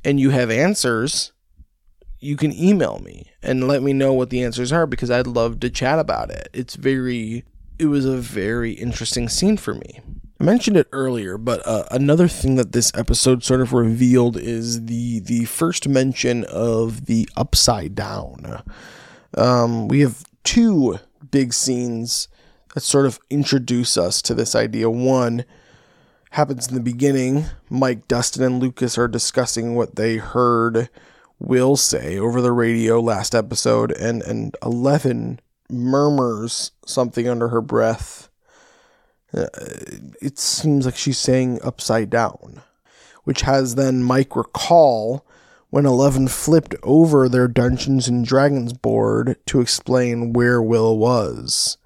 and 0.05 0.19
you 0.19 0.31
have 0.31 0.51
answers, 0.51 1.33
you 2.19 2.37
can 2.37 2.53
email 2.53 3.01
me 3.05 3.31
and 3.43 3.67
let 3.67 3.83
me 3.83 3.93
know 3.93 4.13
what 4.13 4.31
the 4.31 4.43
answers 4.43 4.73
are 4.73 4.87
because 4.87 5.11
I'd 5.11 5.27
love 5.27 5.61
to 5.61 5.71
chat 5.71 5.99
about 5.99 6.31
it. 6.31 6.49
It's 6.53 6.77
very, 6.77 7.45
it 7.79 7.87
was 7.87 8.05
a 8.05 8.17
very 8.17 8.73
interesting 8.73 9.29
scene 9.29 9.57
for 9.57 9.75
me. 9.75 10.01
I 10.43 10.45
mentioned 10.45 10.77
it 10.77 10.89
earlier, 10.91 11.39
but 11.39 11.65
uh, 11.65 11.85
another 11.93 12.27
thing 12.27 12.57
that 12.57 12.73
this 12.73 12.91
episode 12.97 13.45
sort 13.45 13.61
of 13.61 13.73
revealed 13.73 14.37
is 14.37 14.87
the 14.87 15.21
the 15.21 15.45
first 15.45 15.87
mention 15.87 16.43
of 16.47 17.07
the 17.07 17.29
upside 17.37 17.95
down. 17.95 18.65
Um, 19.39 19.87
we 19.87 20.01
have 20.01 20.25
two 20.43 20.99
big 21.31 21.53
scenes 21.53 22.27
that 22.75 22.81
sort 22.81 23.07
of 23.07 23.21
introduce 23.31 23.97
us 23.97 24.21
to 24.23 24.35
this 24.35 24.57
idea. 24.57 24.91
One 24.91 25.45
happens 26.31 26.67
in 26.67 26.75
the 26.75 26.81
beginning. 26.81 27.45
Mike, 27.71 28.09
Dustin, 28.09 28.43
and 28.43 28.59
Lucas 28.59 28.99
are 28.99 29.07
discussing 29.07 29.77
what 29.77 29.95
they 29.95 30.17
heard 30.17 30.89
Will 31.39 31.77
say 31.77 32.19
over 32.19 32.41
the 32.41 32.51
radio 32.51 32.99
last 33.01 33.33
episode, 33.33 33.93
and 33.93 34.23
and 34.23 34.57
Eleven 34.61 35.39
murmurs 35.71 36.73
something 36.85 37.29
under 37.29 37.47
her 37.47 37.61
breath 37.61 38.29
uh, 39.35 39.47
it 40.21 40.39
seems 40.39 40.87
like 40.87 40.97
she's 40.97 41.19
saying 41.19 41.61
upside 41.63 42.11
down, 42.11 42.63
which 43.25 43.43
has 43.43 43.75
then 43.75 44.03
Mike 44.03 44.37
recall 44.37 45.27
when 45.71 45.87
Eleven 45.87 46.29
flipped 46.29 46.75
over 46.83 47.29
their 47.29 47.49
Dungeons 47.49 48.07
and 48.09 48.27
Dragons 48.27 48.75
board 48.75 49.37
to 49.47 49.61
explain 49.61 50.33
where 50.35 50.61
Will 50.61 50.99
was. 50.99 51.79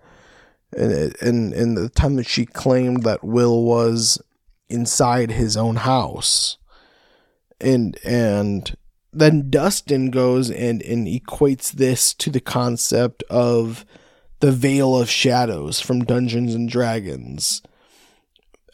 And, 0.76 1.14
and, 1.22 1.52
and 1.52 1.76
the 1.76 1.88
time 1.88 2.16
that 2.16 2.26
she 2.26 2.46
claimed 2.46 3.04
that 3.04 3.22
Will 3.22 3.62
was 3.62 4.20
inside 4.68 5.30
his 5.30 5.56
own 5.56 5.76
house. 5.76 6.58
And, 7.60 7.96
and 8.04 8.76
then 9.12 9.48
Dustin 9.48 10.10
goes 10.10 10.50
and, 10.50 10.82
and 10.82 11.06
equates 11.06 11.70
this 11.70 12.12
to 12.14 12.30
the 12.30 12.40
concept 12.40 13.22
of 13.30 13.86
the 14.40 14.52
Veil 14.52 14.96
of 15.00 15.08
Shadows 15.08 15.80
from 15.80 16.04
Dungeons 16.04 16.54
and 16.54 16.68
Dragons. 16.68 17.62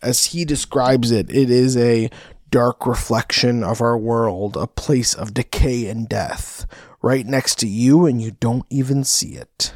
As 0.03 0.27
he 0.27 0.44
describes 0.44 1.11
it, 1.11 1.31
it 1.31 1.51
is 1.51 1.77
a 1.77 2.11
dark 2.51 2.87
reflection 2.87 3.62
of 3.62 3.81
our 3.81 3.96
world, 3.96 4.57
a 4.57 4.66
place 4.66 5.14
of 5.14 5.35
decay 5.35 5.87
and 5.88 6.09
death, 6.09 6.66
right 7.01 7.27
next 7.27 7.59
to 7.61 7.68
you, 7.68 8.07
and 8.07 8.20
you 8.20 8.33
don't 8.33 8.66
even 8.70 9.05
see 9.05 9.35
it. 9.35 9.72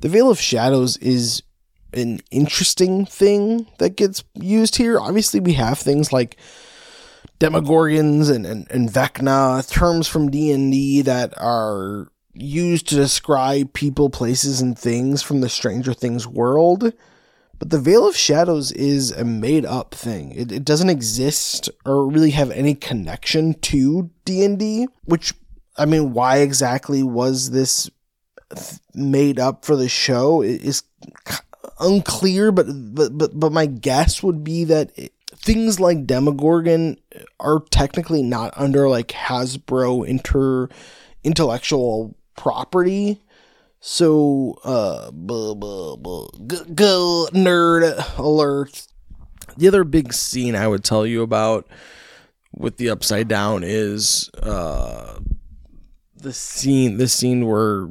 The 0.00 0.08
Veil 0.08 0.30
of 0.30 0.40
Shadows 0.40 0.96
is 0.98 1.42
an 1.92 2.20
interesting 2.30 3.04
thing 3.06 3.66
that 3.78 3.96
gets 3.96 4.24
used 4.34 4.76
here. 4.76 4.98
Obviously, 4.98 5.40
we 5.40 5.54
have 5.54 5.78
things 5.78 6.12
like 6.12 6.36
Demogorgons 7.38 8.34
and, 8.34 8.46
and, 8.46 8.70
and 8.70 8.88
Vecna, 8.88 9.68
terms 9.70 10.08
from 10.08 10.30
D&D 10.30 11.02
that 11.02 11.34
are 11.36 12.08
used 12.40 12.88
to 12.88 12.94
describe 12.94 13.72
people, 13.72 14.10
places, 14.10 14.60
and 14.60 14.78
things 14.78 15.22
from 15.22 15.40
the 15.40 15.48
Stranger 15.48 15.92
Things 15.92 16.26
world. 16.26 16.92
But 17.58 17.70
the 17.70 17.80
Veil 17.80 18.06
of 18.06 18.16
Shadows 18.16 18.70
is 18.72 19.10
a 19.10 19.24
made 19.24 19.64
up 19.64 19.94
thing. 19.94 20.32
It, 20.32 20.52
it 20.52 20.64
doesn't 20.64 20.90
exist 20.90 21.68
or 21.84 22.06
really 22.06 22.30
have 22.30 22.50
any 22.52 22.74
connection 22.74 23.54
to 23.54 24.10
D&D, 24.24 24.86
which 25.04 25.34
I 25.76 25.84
mean, 25.84 26.12
why 26.12 26.38
exactly 26.38 27.02
was 27.02 27.50
this 27.50 27.88
made 28.94 29.38
up 29.38 29.64
for 29.64 29.76
the 29.76 29.88
show 29.88 30.42
is 30.42 30.82
unclear, 31.80 32.50
but 32.50 32.66
but 32.68 33.16
but, 33.16 33.38
but 33.38 33.52
my 33.52 33.66
guess 33.66 34.22
would 34.22 34.42
be 34.42 34.64
that 34.64 34.90
it, 34.96 35.12
things 35.30 35.78
like 35.78 36.06
Demogorgon 36.06 36.98
are 37.38 37.60
technically 37.70 38.22
not 38.22 38.52
under 38.56 38.88
like 38.88 39.08
Hasbro 39.08 40.06
inter 40.06 40.68
intellectual 41.22 42.16
property. 42.38 43.20
So, 43.80 44.58
uh. 44.64 45.10
Go, 45.10 46.30
go, 46.74 47.28
nerd 47.32 48.18
alert. 48.18 48.86
The 49.56 49.68
other 49.68 49.84
big 49.84 50.12
scene 50.12 50.54
I 50.54 50.68
would 50.68 50.84
tell 50.84 51.06
you 51.06 51.22
about 51.22 51.66
with 52.56 52.76
the 52.76 52.90
upside 52.90 53.28
down 53.28 53.62
is 53.64 54.30
uh, 54.42 55.18
the 56.16 56.32
scene, 56.32 56.96
the 56.96 57.08
scene 57.08 57.46
where 57.46 57.88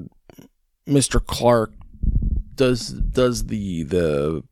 Mr. 0.88 1.26
Clark 1.26 1.74
does 2.56 2.90
does 2.90 3.46
the 3.48 3.84
the 3.84 4.44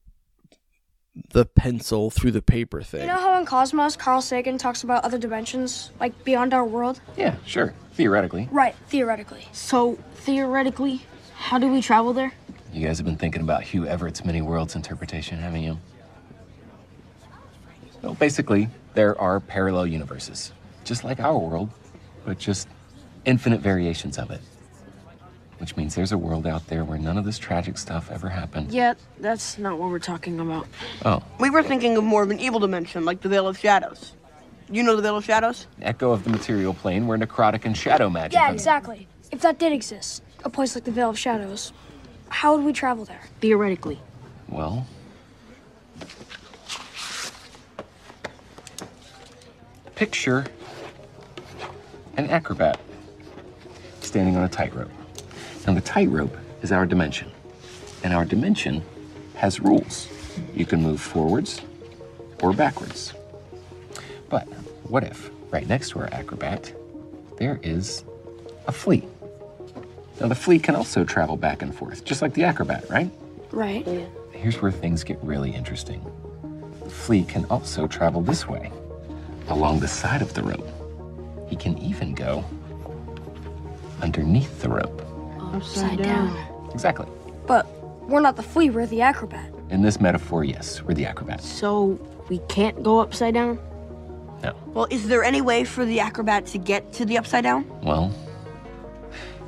the 1.29 1.45
pencil 1.45 2.09
through 2.09 2.31
the 2.31 2.41
paper 2.41 2.81
thing. 2.81 3.01
You 3.01 3.07
know 3.07 3.13
how 3.15 3.37
in 3.39 3.45
Cosmos, 3.45 3.95
Carl 3.95 4.21
Sagan 4.21 4.57
talks 4.57 4.83
about 4.83 5.03
other 5.03 5.17
dimensions, 5.17 5.91
like 5.99 6.23
beyond 6.25 6.53
our 6.53 6.65
world? 6.65 6.99
Yeah, 7.17 7.35
sure. 7.45 7.73
Theoretically. 7.93 8.49
Right, 8.51 8.75
theoretically. 8.87 9.47
So, 9.53 9.97
theoretically, 10.15 11.03
how 11.35 11.57
do 11.57 11.71
we 11.71 11.81
travel 11.81 12.13
there? 12.13 12.33
You 12.73 12.85
guys 12.85 12.97
have 12.97 13.05
been 13.05 13.15
thinking 13.15 13.41
about 13.41 13.63
Hugh 13.63 13.87
Everett's 13.87 14.25
many 14.25 14.41
worlds 14.41 14.75
interpretation, 14.75 15.37
haven't 15.37 15.63
you? 15.63 15.79
Well, 18.01 18.15
basically, 18.15 18.67
there 18.93 19.19
are 19.19 19.39
parallel 19.39 19.87
universes, 19.87 20.51
just 20.83 21.03
like 21.05 21.19
our 21.19 21.37
world, 21.37 21.69
but 22.25 22.37
just 22.37 22.67
infinite 23.23 23.61
variations 23.61 24.17
of 24.17 24.31
it. 24.31 24.41
Which 25.59 25.77
means 25.77 25.95
there's 25.95 26.11
a 26.11 26.17
world 26.17 26.45
out 26.45 26.67
there 26.67 26.83
where 26.83 26.97
none 26.97 27.17
of 27.17 27.23
this 27.23 27.37
tragic 27.39 27.77
stuff 27.77 28.11
ever 28.11 28.27
happened. 28.29 28.71
Yeah, 28.73 28.95
that's 29.19 29.57
not 29.57 29.79
what 29.79 29.89
we're 29.89 29.99
talking 29.99 30.39
about. 30.39 30.67
Oh, 31.05 31.23
We 31.39 31.49
were 31.49 31.63
thinking 31.63 31.95
of 31.95 32.03
more 32.03 32.23
of 32.23 32.29
an 32.31 32.39
evil 32.39 32.59
dimension, 32.59 33.05
like 33.05 33.21
the 33.21 33.29
Veil 33.29 33.47
of 33.47 33.57
Shadows. 33.57 34.13
You 34.69 34.83
know 34.83 34.95
the 34.95 35.01
Veil 35.01 35.15
of 35.17 35.23
Shadows? 35.23 35.67
echo 35.81 36.11
of 36.11 36.23
the 36.23 36.29
material 36.29 36.73
plane 36.73 37.07
where 37.07 37.17
necrotic 37.17 37.63
and 37.65 37.77
shadow 37.77 38.09
magic. 38.09 38.33
Yeah, 38.33 38.47
un- 38.47 38.53
exactly. 38.53 39.07
If 39.31 39.41
that 39.41 39.57
did 39.59 39.71
exist, 39.71 40.23
a 40.43 40.49
place 40.49 40.75
like 40.75 40.83
the 40.83 40.91
Veil 40.91 41.09
of 41.11 41.17
Shadows, 41.19 41.71
how 42.29 42.55
would 42.55 42.65
we 42.65 42.73
travel 42.73 43.05
there? 43.05 43.21
Theoretically. 43.39 43.99
Well, 44.49 44.85
picture 49.95 50.45
an 52.17 52.29
acrobat 52.29 52.79
standing 54.01 54.35
on 54.35 54.43
a 54.43 54.49
tightrope. 54.49 54.91
Now, 55.67 55.73
the 55.73 55.81
tightrope 55.81 56.37
is 56.61 56.71
our 56.71 56.85
dimension, 56.85 57.31
and 58.03 58.13
our 58.13 58.23
dimension 58.23 58.83
has 59.35 59.59
rules. 59.59 60.07
You 60.53 60.65
can 60.65 60.83
move 60.83 61.01
forwards 61.01 61.61
or 62.41 62.53
backwards. 62.53 63.13
But 64.29 64.43
what 64.87 65.03
if, 65.03 65.31
right 65.49 65.67
next 65.67 65.89
to 65.91 65.99
our 65.99 66.09
acrobat, 66.13 66.71
there 67.37 67.59
is 67.63 68.03
a 68.67 68.71
flea? 68.71 69.07
Now, 70.19 70.27
the 70.27 70.35
flea 70.35 70.59
can 70.59 70.75
also 70.75 71.03
travel 71.03 71.35
back 71.35 71.61
and 71.61 71.73
forth, 71.73 72.05
just 72.05 72.21
like 72.21 72.33
the 72.33 72.43
acrobat, 72.43 72.89
right? 72.89 73.09
Right. 73.51 73.87
Here's 74.31 74.61
where 74.61 74.71
things 74.71 75.03
get 75.03 75.17
really 75.23 75.51
interesting. 75.51 76.05
The 76.83 76.89
flea 76.89 77.23
can 77.23 77.45
also 77.45 77.87
travel 77.87 78.21
this 78.21 78.47
way, 78.47 78.71
along 79.47 79.79
the 79.79 79.87
side 79.87 80.21
of 80.21 80.33
the 80.35 80.43
rope. 80.43 80.69
He 81.49 81.55
can 81.55 81.77
even 81.79 82.13
go 82.13 82.45
underneath 84.01 84.61
the 84.61 84.69
rope. 84.69 85.04
Upside 85.55 86.01
down. 86.01 86.69
Exactly. 86.73 87.07
But 87.47 87.65
we're 88.03 88.21
not 88.21 88.35
the 88.35 88.43
flea, 88.43 88.69
we're 88.69 88.85
the 88.87 89.01
acrobat. 89.01 89.51
In 89.69 89.81
this 89.81 89.99
metaphor, 89.99 90.43
yes, 90.43 90.81
we're 90.83 90.93
the 90.93 91.05
acrobat. 91.05 91.41
So, 91.41 91.99
we 92.29 92.39
can't 92.49 92.83
go 92.83 92.99
upside 92.99 93.33
down? 93.33 93.59
No. 94.43 94.55
Well, 94.67 94.87
is 94.89 95.07
there 95.07 95.23
any 95.23 95.41
way 95.41 95.63
for 95.63 95.85
the 95.85 95.99
acrobat 95.99 96.45
to 96.47 96.57
get 96.57 96.91
to 96.93 97.05
the 97.05 97.17
upside 97.17 97.43
down? 97.43 97.65
Well, 97.81 98.13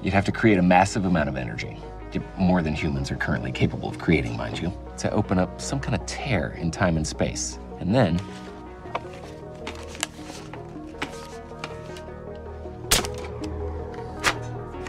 you'd 0.02 0.14
have 0.14 0.26
to 0.26 0.32
create 0.32 0.58
a 0.58 0.62
massive 0.64 1.06
amount 1.06 1.30
of 1.30 1.38
energy, 1.38 1.78
more 2.38 2.62
than 2.62 2.74
humans 2.74 3.12
are 3.12 3.16
currently 3.16 3.52
capable 3.52 3.90
of 3.90 4.00
creating, 4.00 4.38
mind 4.38 4.60
you, 4.60 4.72
to 4.98 5.12
open 5.12 5.40
up 5.40 5.60
some 5.62 5.80
kind 5.80 5.96
of 5.96 6.06
tear 6.06 6.58
in 6.60 6.72
time 6.72 6.98
and 6.98 7.06
space. 7.06 7.60
And 7.80 7.94
then 7.94 8.20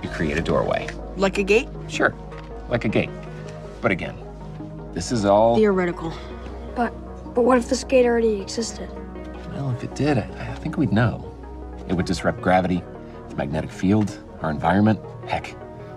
you 0.02 0.09
create 0.11 0.38
a 0.38 0.42
doorway. 0.42 0.88
Like 1.18 1.38
a 1.38 1.42
gate? 1.42 1.68
Sure, 1.88 2.14
like 2.68 2.85
a 2.85 2.88
gate. 2.88 3.11
But 3.81 3.90
again, 3.90 4.16
this 4.92 5.11
is 5.11 5.24
all. 5.24 5.57
Theoretical. 5.57 6.12
But 6.76 6.90
but 7.35 7.42
what 7.42 7.59
if 7.59 7.68
this 7.68 7.83
gate 7.83 8.07
already 8.07 8.40
existed? 8.40 8.88
Well, 9.52 9.72
if 9.72 9.83
it 9.83 9.96
did, 9.96 10.18
I, 10.18 10.52
I 10.52 10.54
think 10.54 10.76
we'd 10.76 10.92
know. 10.92 11.24
It 11.88 11.94
would 11.94 12.07
disrupt 12.07 12.40
gravity, 12.40 12.85
the 13.28 13.35
magnetic 13.35 13.70
field, 13.70 14.16
our 14.42 14.50
environment. 14.50 15.00
Heck, 15.26 15.50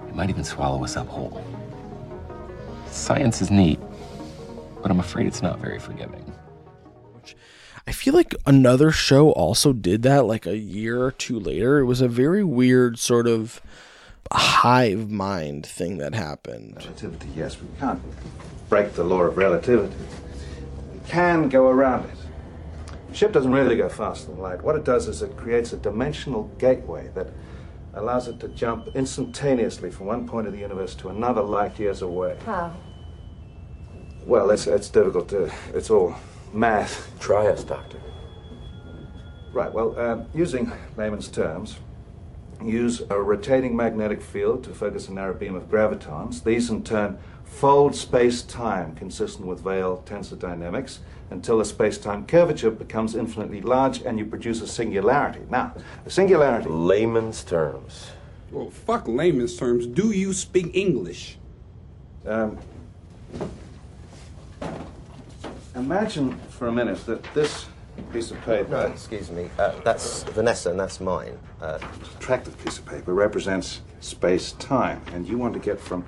it 0.08 0.16
might 0.16 0.30
even 0.32 0.44
swallow 0.44 0.84
us 0.84 0.98
up 0.98 1.08
whole. 1.08 1.44
Science 2.88 3.42
is 3.42 3.52
neat, 3.52 3.80
but 4.82 4.90
I'm 4.90 5.00
afraid 5.00 5.28
it's 5.28 5.44
not 5.44 5.60
very 5.60 5.80
forgiving. 5.80 6.34
I 7.86 7.92
feel 7.92 8.14
like 8.14 8.34
another 8.46 8.92
show 8.92 9.32
also 9.32 9.74
did 9.74 10.02
that 10.04 10.26
like 10.26 10.46
a 10.46 10.58
year 10.58 11.04
or 11.04 11.12
two 11.12 11.40
later. 11.40 11.80
It 11.80 11.86
was 11.86 12.02
a 12.02 12.08
very 12.08 12.44
weird 12.44 12.98
sort 12.98 13.28
of 13.28 13.62
hive 14.38 15.10
mind 15.10 15.66
thing 15.66 15.98
that 15.98 16.14
happened. 16.14 16.78
Relativity, 16.78 17.30
yes, 17.36 17.62
we 17.62 17.68
can't 17.80 18.02
break 18.70 18.94
the 18.94 19.04
law 19.04 19.22
of 19.22 19.38
relativity. 19.38 19.96
We 20.94 21.00
can 21.08 21.50
go 21.50 21.68
around 21.68 22.06
it. 22.06 22.18
The 23.10 23.16
ship 23.16 23.34
doesn't 23.34 23.52
really 23.52 23.76
go 23.76 23.90
faster 23.90 24.28
than 24.28 24.40
light. 24.40 24.62
What 24.62 24.76
it 24.76 24.86
does 24.86 25.08
is 25.08 25.22
it 25.22 25.36
creates 25.36 25.74
a 25.74 25.78
dimensional 25.78 26.44
gateway 26.58 27.10
that 27.14 27.28
allows 27.94 28.28
it 28.28 28.40
to 28.40 28.48
jump 28.50 28.88
instantaneously 28.96 29.92
from 29.92 30.06
one 30.06 30.28
point 30.28 30.48
of 30.48 30.54
the 30.54 30.60
universe 30.60 30.96
to 30.96 31.10
another 31.10 31.42
light 31.42 31.78
years 31.78 32.02
away. 32.02 32.38
How? 32.46 32.74
Well, 34.26 34.52
it's, 34.52 34.68
it's 34.68 34.90
difficult 34.90 35.30
to. 35.30 35.52
It's 35.74 35.90
all 35.90 36.16
math. 36.54 37.12
Try 37.20 37.48
us, 37.48 37.64
Doctor. 37.64 38.00
Right, 39.52 39.74
well, 39.74 40.00
um, 40.00 40.28
using 40.34 40.72
layman's 40.96 41.28
terms, 41.28 41.78
use 42.66 43.02
a 43.10 43.20
rotating 43.20 43.76
magnetic 43.76 44.22
field 44.22 44.64
to 44.64 44.74
focus 44.74 45.08
a 45.08 45.14
narrow 45.14 45.34
beam 45.34 45.56
of 45.56 45.70
gravitons. 45.70 46.44
These, 46.44 46.70
in 46.70 46.84
turn, 46.84 47.18
fold 47.44 47.96
space 47.96 48.42
time 48.42 48.96
consistent 48.96 49.48
with 49.48 49.64
Weyl 49.64 50.04
tensor 50.06 50.40
dynamics 50.40 51.00
until 51.30 51.58
the 51.58 51.66
space 51.66 51.98
time 51.98 52.26
curvature 52.26 52.72
becomes 52.72 53.16
infinitely 53.16 53.62
large 53.62 54.02
and 54.02 54.20
you 54.20 54.26
produce 54.26 54.62
a 54.62 54.68
singularity. 54.68 55.42
Now, 55.50 55.74
a 56.06 56.10
singularity. 56.10 56.70
Layman's 56.70 57.44
terms. 57.44 58.12
Well, 58.52 58.70
fuck 58.70 59.08
layman's 59.08 59.56
terms. 59.56 59.88
Do 59.88 60.12
you 60.12 60.34
speak 60.34 60.76
English? 60.76 61.38
Um, 62.26 62.58
imagine 65.76 66.38
for 66.50 66.68
a 66.68 66.72
minute 66.72 67.06
that 67.06 67.24
this 67.34 67.66
piece 68.12 68.32
of 68.32 68.40
paper. 68.42 68.70
No, 68.70 68.80
excuse 68.82 69.32
me. 69.32 69.50
Uh, 69.58 69.74
that's 69.84 70.24
Vanessa, 70.24 70.72
and 70.72 70.80
that's 70.80 71.00
mine. 71.00 71.38
Uh, 71.62 71.80
attractive 72.18 72.58
piece 72.64 72.78
of 72.78 72.86
paper 72.86 73.14
represents 73.14 73.82
space 74.00 74.54
time, 74.54 75.02
and 75.14 75.28
you 75.28 75.38
want 75.38 75.54
to 75.54 75.60
get 75.60 75.80
from 75.80 76.06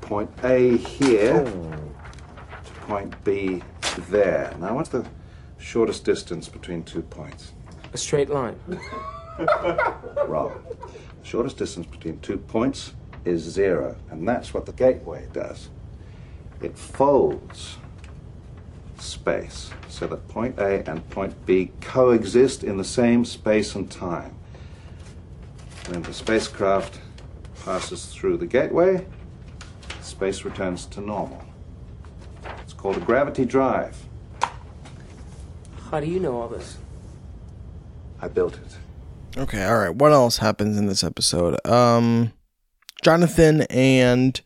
point 0.00 0.30
A 0.42 0.76
here 0.76 1.44
to 1.44 2.72
point 2.82 3.22
B 3.24 3.62
there. 4.08 4.54
Now, 4.58 4.74
what's 4.74 4.88
the 4.90 5.06
shortest 5.58 6.04
distance 6.04 6.48
between 6.48 6.82
two 6.82 7.02
points? 7.02 7.52
A 7.92 7.98
straight 7.98 8.30
line. 8.30 8.58
Wrong. 10.26 10.52
The 11.22 11.26
shortest 11.26 11.58
distance 11.58 11.86
between 11.86 12.18
two 12.20 12.38
points 12.38 12.94
is 13.24 13.42
zero, 13.42 13.96
and 14.10 14.26
that's 14.26 14.54
what 14.54 14.66
the 14.66 14.72
gateway 14.72 15.28
does. 15.32 15.68
It 16.62 16.76
folds 16.76 17.76
space 19.00 19.70
so 19.88 20.06
that 20.06 20.26
point 20.28 20.58
A 20.58 20.88
and 20.88 21.08
point 21.10 21.34
B 21.46 21.72
coexist 21.80 22.64
in 22.64 22.76
the 22.76 22.84
same 22.84 23.24
space 23.24 23.74
and 23.74 23.90
time. 23.90 24.34
When 25.88 26.02
the 26.02 26.12
spacecraft 26.12 27.00
passes 27.64 28.06
through 28.06 28.36
the 28.38 28.46
gateway, 28.46 29.06
space 30.00 30.44
returns 30.44 30.86
to 30.86 31.00
normal. 31.00 31.42
It's 32.62 32.72
called 32.72 32.96
a 32.96 33.00
gravity 33.00 33.44
drive. 33.44 33.96
How 35.90 36.00
do 36.00 36.06
you 36.06 36.20
know 36.20 36.40
all 36.40 36.48
this? 36.48 36.78
I 38.20 38.28
built 38.28 38.54
it. 38.56 39.38
Okay, 39.38 39.64
all 39.64 39.78
right. 39.78 39.94
What 39.94 40.12
else 40.12 40.38
happens 40.38 40.78
in 40.78 40.86
this 40.86 41.02
episode? 41.02 41.58
Um 41.66 42.32
Jonathan 43.02 43.62
and 43.62 44.40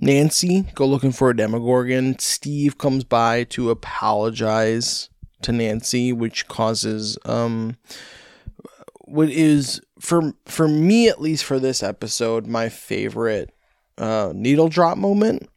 Nancy 0.00 0.62
go 0.74 0.86
looking 0.86 1.12
for 1.12 1.30
a 1.30 1.36
Demogorgon. 1.36 2.18
Steve 2.18 2.78
comes 2.78 3.04
by 3.04 3.44
to 3.44 3.70
apologize 3.70 5.10
to 5.42 5.52
Nancy, 5.52 6.12
which 6.12 6.48
causes 6.48 7.18
um 7.24 7.76
what 9.02 9.28
is 9.28 9.80
for 9.98 10.32
for 10.46 10.66
me 10.68 11.08
at 11.08 11.20
least 11.20 11.44
for 11.44 11.58
this 11.58 11.82
episode 11.82 12.46
my 12.46 12.68
favorite 12.68 13.54
uh 13.98 14.32
needle 14.34 14.68
drop 14.68 14.96
moment. 14.96 15.48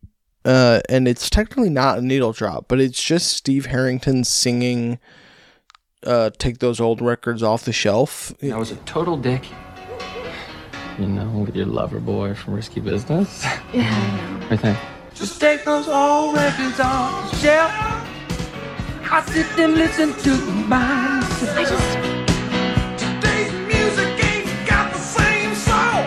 Uh 0.43 0.81
and 0.89 1.07
it's 1.07 1.29
technically 1.29 1.69
not 1.69 1.99
a 1.99 2.01
needle 2.01 2.33
drop, 2.33 2.67
but 2.67 2.81
it's 2.81 3.01
just 3.01 3.31
Steve 3.31 3.67
Harrington 3.67 4.25
singing 4.25 4.99
uh 6.05 6.31
take 6.37 6.59
those 6.59 6.81
old 6.81 7.01
records 7.01 7.41
off 7.41 7.63
the 7.63 7.71
shelf. 7.71 8.33
I 8.43 8.57
was 8.57 8.71
a 8.71 8.75
total 8.77 9.15
dick. 9.15 9.45
You 10.99 11.07
know, 11.07 11.27
with 11.45 11.55
your 11.55 11.65
lover 11.65 11.99
boy 11.99 12.35
from 12.35 12.53
Risky 12.53 12.79
Business. 12.79 13.45
Yeah, 13.73 14.49
Right 14.49 14.61
there. 14.61 14.79
Just 15.15 15.39
take 15.41 15.63
those 15.65 15.87
old 15.87 16.35
records 16.35 16.79
off 16.79 17.31
the 17.31 17.37
shelf. 17.37 17.71
I 19.11 19.23
sit 19.27 19.47
and 19.59 19.73
listen 19.73 20.13
to 20.13 20.29
mine. 20.67 21.23
I 21.23 21.65
just. 21.67 21.97
Today's 23.03 23.51
music 23.67 24.23
ain't 24.23 24.67
got 24.67 24.93
the 24.93 24.99
same 24.99 25.55
soul. 25.55 26.05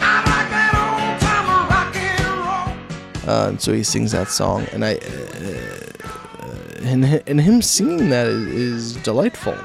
I 0.00 0.22
like 0.30 0.48
that 0.54 0.72
old 0.78 1.20
time 1.20 1.68
rock 1.68 1.96
and 1.96 3.26
roll. 3.26 3.34
Uh, 3.34 3.48
and 3.48 3.60
so 3.60 3.72
he 3.72 3.82
sings 3.82 4.12
that 4.12 4.28
song, 4.28 4.66
and 4.72 4.84
I, 4.84 4.94
uh, 4.94 6.80
and 6.82 7.04
and 7.26 7.40
him 7.40 7.60
singing 7.62 8.10
that 8.10 8.26
is, 8.28 8.46
is 8.46 8.96
delightful, 9.02 9.56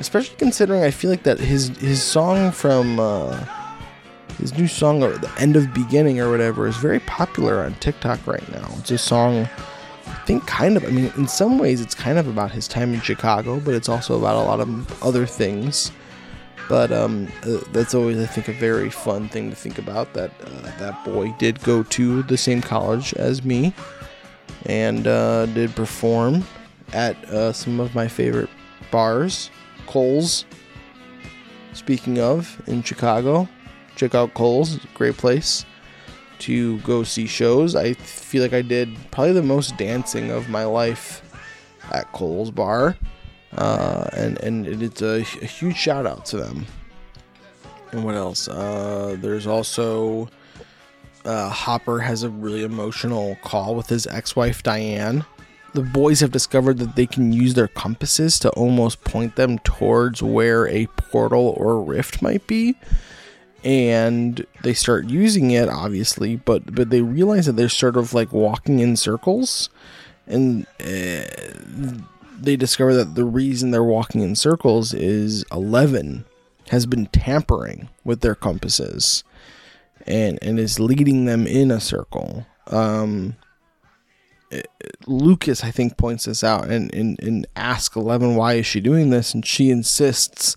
especially 0.00 0.36
considering 0.36 0.82
I 0.82 0.90
feel 0.90 1.10
like 1.10 1.22
that 1.22 1.38
his 1.38 1.68
his 1.78 2.02
song 2.02 2.50
from 2.50 2.98
uh, 2.98 3.44
his 4.38 4.56
new 4.56 4.66
song 4.66 5.02
or 5.02 5.16
the 5.16 5.30
end 5.38 5.54
of 5.54 5.72
beginning 5.72 6.18
or 6.18 6.30
whatever 6.30 6.66
is 6.66 6.76
very 6.76 7.00
popular 7.00 7.62
on 7.62 7.74
TikTok 7.74 8.26
right 8.26 8.46
now. 8.50 8.66
It's 8.78 8.90
a 8.90 8.98
song. 8.98 9.48
I 10.06 10.22
think 10.24 10.46
kind 10.46 10.76
of. 10.76 10.84
I 10.84 10.88
mean, 10.88 11.12
in 11.16 11.28
some 11.28 11.58
ways, 11.58 11.80
it's 11.80 11.94
kind 11.94 12.18
of 12.18 12.26
about 12.26 12.50
his 12.50 12.66
time 12.66 12.94
in 12.94 13.00
Chicago, 13.00 13.60
but 13.60 13.74
it's 13.74 13.88
also 13.88 14.18
about 14.18 14.36
a 14.36 14.46
lot 14.48 14.60
of 14.60 15.02
other 15.04 15.26
things. 15.26 15.92
But 16.68 16.92
um, 16.92 17.28
uh, 17.42 17.58
that's 17.72 17.94
always, 17.94 18.18
I 18.18 18.26
think, 18.26 18.48
a 18.48 18.52
very 18.52 18.90
fun 18.90 19.28
thing 19.28 19.50
to 19.50 19.56
think 19.56 19.78
about. 19.78 20.14
That 20.14 20.30
uh, 20.42 20.78
that 20.78 21.04
boy 21.04 21.34
did 21.38 21.62
go 21.62 21.82
to 21.84 22.22
the 22.24 22.36
same 22.36 22.60
college 22.60 23.12
as 23.14 23.44
me, 23.44 23.74
and 24.66 25.06
uh, 25.06 25.46
did 25.46 25.74
perform 25.76 26.44
at 26.92 27.16
uh, 27.26 27.52
some 27.52 27.80
of 27.80 27.94
my 27.94 28.08
favorite 28.08 28.50
bars, 28.90 29.50
Cole's. 29.90 30.44
Speaking 31.72 32.20
of, 32.20 32.62
in 32.68 32.82
Chicago, 32.84 33.48
check 33.96 34.14
out 34.14 34.34
Cole's. 34.34 34.78
Great 34.94 35.16
place 35.16 35.64
to 36.40 36.78
go 36.78 37.02
see 37.02 37.26
shows. 37.26 37.74
I 37.74 37.94
feel 37.94 38.40
like 38.40 38.52
I 38.52 38.62
did 38.62 38.96
probably 39.10 39.32
the 39.32 39.42
most 39.42 39.76
dancing 39.76 40.30
of 40.30 40.48
my 40.48 40.64
life 40.64 41.22
at 41.90 42.10
Cole's 42.12 42.52
Bar. 42.52 42.96
Uh, 43.56 44.08
and 44.12 44.38
and 44.44 44.66
it's 44.80 45.02
a, 45.02 45.16
a, 45.16 45.46
huge 45.46 45.76
shout 45.76 46.06
out 46.06 46.24
to 46.26 46.36
them. 46.36 46.66
And 47.90 48.04
what 48.04 48.14
else? 48.14 48.46
Uh, 48.46 49.16
there's 49.18 49.48
also 49.48 50.28
uh, 51.24 51.48
Hopper 51.48 51.98
has 51.98 52.22
a 52.22 52.30
really 52.30 52.62
emotional 52.62 53.36
call 53.42 53.74
with 53.74 53.88
his 53.88 54.06
ex-wife 54.06 54.62
Diane. 54.62 55.24
The 55.72 55.82
boys 55.82 56.20
have 56.20 56.32
discovered 56.32 56.78
that 56.78 56.96
they 56.96 57.06
can 57.06 57.32
use 57.32 57.54
their 57.54 57.68
compasses 57.68 58.38
to 58.40 58.50
almost 58.50 59.04
point 59.04 59.36
them 59.36 59.58
towards 59.60 60.22
where 60.22 60.66
a 60.68 60.86
portal 60.86 61.54
or 61.56 61.82
rift 61.82 62.22
might 62.22 62.46
be. 62.46 62.76
And 63.62 64.44
they 64.62 64.74
start 64.74 65.08
using 65.08 65.50
it, 65.50 65.68
obviously, 65.68 66.36
but 66.36 66.74
but 66.74 66.90
they 66.90 67.02
realize 67.02 67.46
that 67.46 67.56
they're 67.56 67.68
sort 67.68 67.96
of 67.96 68.14
like 68.14 68.32
walking 68.32 68.80
in 68.80 68.96
circles, 68.96 69.68
and 70.26 70.66
uh, 70.80 71.24
they 72.40 72.56
discover 72.56 72.94
that 72.94 73.16
the 73.16 73.24
reason 73.24 73.70
they're 73.70 73.84
walking 73.84 74.22
in 74.22 74.34
circles 74.34 74.94
is 74.94 75.44
Eleven 75.52 76.24
has 76.70 76.86
been 76.86 77.06
tampering 77.06 77.90
with 78.02 78.22
their 78.22 78.34
compasses 78.34 79.24
and 80.06 80.38
and 80.40 80.58
is 80.58 80.80
leading 80.80 81.26
them 81.26 81.46
in 81.46 81.70
a 81.70 81.80
circle. 81.80 82.46
Um, 82.68 83.36
Lucas, 85.06 85.64
I 85.64 85.70
think, 85.70 85.96
points 85.96 86.24
this 86.24 86.42
out 86.42 86.68
and, 86.68 86.92
and, 86.94 87.22
and 87.22 87.46
asks 87.56 87.96
Eleven 87.96 88.36
why 88.36 88.54
is 88.54 88.66
she 88.66 88.80
doing 88.80 89.10
this, 89.10 89.34
and 89.34 89.44
she 89.46 89.70
insists 89.70 90.56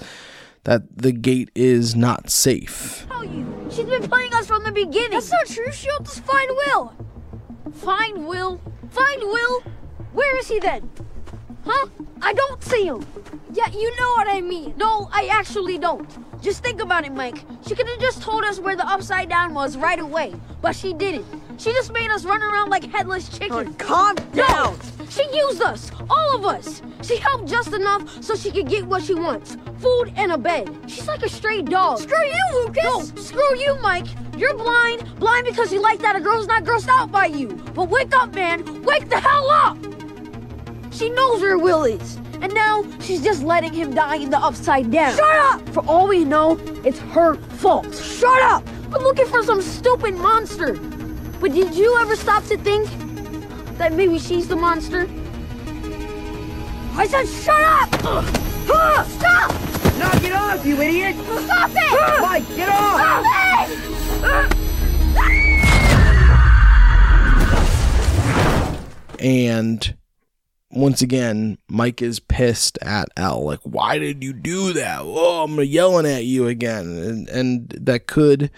that 0.63 0.83
the 0.97 1.11
gate 1.11 1.49
is 1.55 1.95
not 1.95 2.29
safe. 2.29 3.05
Tell 3.09 3.25
you, 3.25 3.67
she's 3.69 3.85
been 3.85 4.07
playing 4.07 4.33
us 4.33 4.47
from 4.47 4.63
the 4.63 4.71
beginning. 4.71 5.11
That's 5.11 5.31
not 5.31 5.45
true. 5.45 5.71
She 5.71 5.87
helped 5.87 6.07
us 6.07 6.19
find 6.19 6.49
Will. 6.49 6.93
Find 7.73 8.27
Will? 8.27 8.61
Find 8.89 9.21
Will? 9.21 9.61
Where 10.13 10.37
is 10.37 10.47
he 10.47 10.59
then? 10.59 10.89
Huh? 11.65 11.87
I 12.21 12.33
don't 12.33 12.63
see 12.63 12.85
him. 12.85 13.05
Yeah, 13.53 13.69
you 13.69 13.95
know 13.99 14.09
what 14.11 14.27
I 14.27 14.41
mean. 14.41 14.73
No, 14.77 15.09
I 15.11 15.27
actually 15.31 15.77
don't. 15.77 16.09
Just 16.41 16.63
think 16.63 16.81
about 16.81 17.05
it, 17.05 17.13
Mike. 17.13 17.45
She 17.67 17.75
could 17.75 17.87
have 17.87 17.99
just 17.99 18.21
told 18.21 18.43
us 18.43 18.59
where 18.59 18.75
the 18.75 18.87
upside 18.87 19.29
down 19.29 19.53
was 19.53 19.77
right 19.77 19.99
away, 19.99 20.33
but 20.61 20.75
she 20.75 20.93
didn't. 20.93 21.25
She 21.57 21.71
just 21.71 21.93
made 21.93 22.09
us 22.09 22.25
run 22.25 22.41
around 22.41 22.69
like 22.69 22.83
headless 22.85 23.29
chickens. 23.29 23.75
calm 23.77 24.15
down. 24.33 24.77
No, 24.97 25.05
she 25.09 25.23
used 25.33 25.61
us, 25.61 25.91
all 26.09 26.35
of 26.35 26.45
us. 26.45 26.81
She 27.03 27.17
helped 27.17 27.47
just 27.47 27.73
enough 27.73 28.23
so 28.23 28.35
she 28.35 28.51
could 28.51 28.67
get 28.67 28.85
what 28.85 29.03
she 29.03 29.13
wants 29.13 29.57
food 29.83 30.13
and 30.15 30.31
a 30.31 30.37
bed. 30.37 30.69
She's 30.87 31.07
like 31.07 31.23
a 31.23 31.29
stray 31.29 31.61
dog. 31.61 31.99
Screw 31.99 32.25
you, 32.25 32.45
Lucas. 32.53 32.83
No, 32.83 33.21
screw 33.21 33.57
you, 33.57 33.77
Mike. 33.81 34.07
You're 34.37 34.55
blind, 34.55 35.19
blind 35.19 35.45
because 35.45 35.73
you 35.73 35.81
like 35.81 35.99
that 35.99 36.15
a 36.15 36.21
girl's 36.21 36.47
not 36.47 36.63
grossed 36.63 36.87
out 36.87 37.11
by 37.11 37.25
you. 37.25 37.49
But 37.75 37.89
wake 37.89 38.15
up, 38.15 38.33
man. 38.33 38.83
Wake 38.83 39.09
the 39.09 39.19
hell 39.19 39.49
up. 39.49 39.92
She 41.03 41.09
knows 41.09 41.41
where 41.41 41.57
Will 41.57 41.83
is. 41.83 42.15
And 42.39 42.53
now 42.53 42.85
she's 43.01 43.21
just 43.21 43.43
letting 43.43 43.73
him 43.73 43.93
die 43.93 44.15
in 44.15 44.29
the 44.29 44.37
upside 44.37 44.89
down. 44.89 45.13
Shut 45.17 45.35
up! 45.35 45.67
For 45.73 45.85
all 45.85 46.07
we 46.07 46.23
know, 46.23 46.57
it's 46.85 46.99
her 46.99 47.35
fault. 47.35 47.93
Shut 47.93 48.41
up! 48.43 48.63
We're 48.89 48.99
looking 48.99 49.25
for 49.25 49.43
some 49.43 49.61
stupid 49.61 50.15
monster. 50.15 50.75
But 51.41 51.51
did 51.51 51.75
you 51.75 51.97
ever 51.99 52.15
stop 52.15 52.45
to 52.45 52.55
think 52.55 52.87
that 53.77 53.91
maybe 53.91 54.17
she's 54.17 54.47
the 54.47 54.55
monster? 54.55 55.09
I 56.93 57.05
said 57.05 57.27
shut 57.27 57.61
up! 57.61 57.89
Ugh. 58.05 59.05
Stop! 59.05 59.51
Knock 59.97 60.23
it 60.23 60.31
off, 60.31 60.65
you 60.65 60.81
idiot! 60.81 61.17
Stop 61.17 61.71
it! 61.73 62.21
Mike, 62.21 62.47
get 62.55 62.69
off! 62.69 63.25
Stop 64.19 64.53
it! 69.19 69.19
And 69.19 69.97
once 70.73 71.01
again, 71.01 71.57
Mike 71.69 72.01
is 72.01 72.19
pissed 72.19 72.77
at 72.81 73.09
El. 73.15 73.45
Like, 73.45 73.61
why 73.63 73.99
did 73.99 74.23
you 74.23 74.33
do 74.33 74.73
that? 74.73 75.01
Oh, 75.01 75.43
I'm 75.43 75.59
yelling 75.61 76.05
at 76.05 76.25
you 76.25 76.47
again. 76.47 76.85
And, 76.85 77.29
and 77.29 77.69
that 77.69 78.07
could 78.07 78.51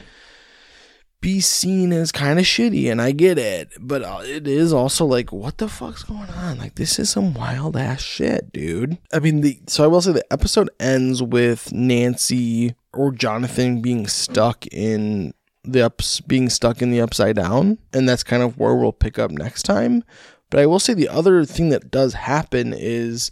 be 1.21 1.41
seen 1.41 1.91
as 1.91 2.11
kind 2.11 2.37
of 2.37 2.45
shitty, 2.45 2.91
and 2.91 3.01
I 3.01 3.11
get 3.11 3.37
it. 3.37 3.69
But 3.79 4.03
uh, 4.03 4.21
it 4.23 4.47
is 4.47 4.71
also 4.71 5.05
like, 5.05 5.31
what 5.31 5.57
the 5.57 5.67
fuck's 5.67 6.03
going 6.03 6.29
on? 6.29 6.59
Like, 6.59 6.75
this 6.75 6.99
is 6.99 7.09
some 7.09 7.33
wild 7.33 7.75
ass 7.75 8.01
shit, 8.01 8.53
dude. 8.53 8.97
I 9.11 9.19
mean, 9.19 9.41
the 9.41 9.59
so 9.67 9.83
I 9.83 9.87
will 9.87 10.01
say 10.01 10.11
the 10.11 10.31
episode 10.31 10.69
ends 10.79 11.23
with 11.23 11.73
Nancy 11.73 12.75
or 12.93 13.11
Jonathan 13.11 13.81
being 13.81 14.07
stuck 14.07 14.67
in 14.67 15.33
the 15.63 15.81
ups 15.81 16.21
being 16.21 16.47
stuck 16.47 16.81
in 16.81 16.91
the 16.91 17.01
upside 17.01 17.35
down 17.35 17.79
and 17.91 18.07
that's 18.07 18.23
kind 18.23 18.43
of 18.43 18.59
where 18.59 18.75
we'll 18.75 18.93
pick 18.93 19.17
up 19.17 19.31
next 19.31 19.63
time 19.63 20.03
but 20.49 20.59
I 20.59 20.65
will 20.65 20.79
say 20.79 20.93
the 20.93 21.09
other 21.09 21.45
thing 21.45 21.69
that 21.69 21.91
does 21.91 22.13
happen 22.13 22.73
is 22.75 23.31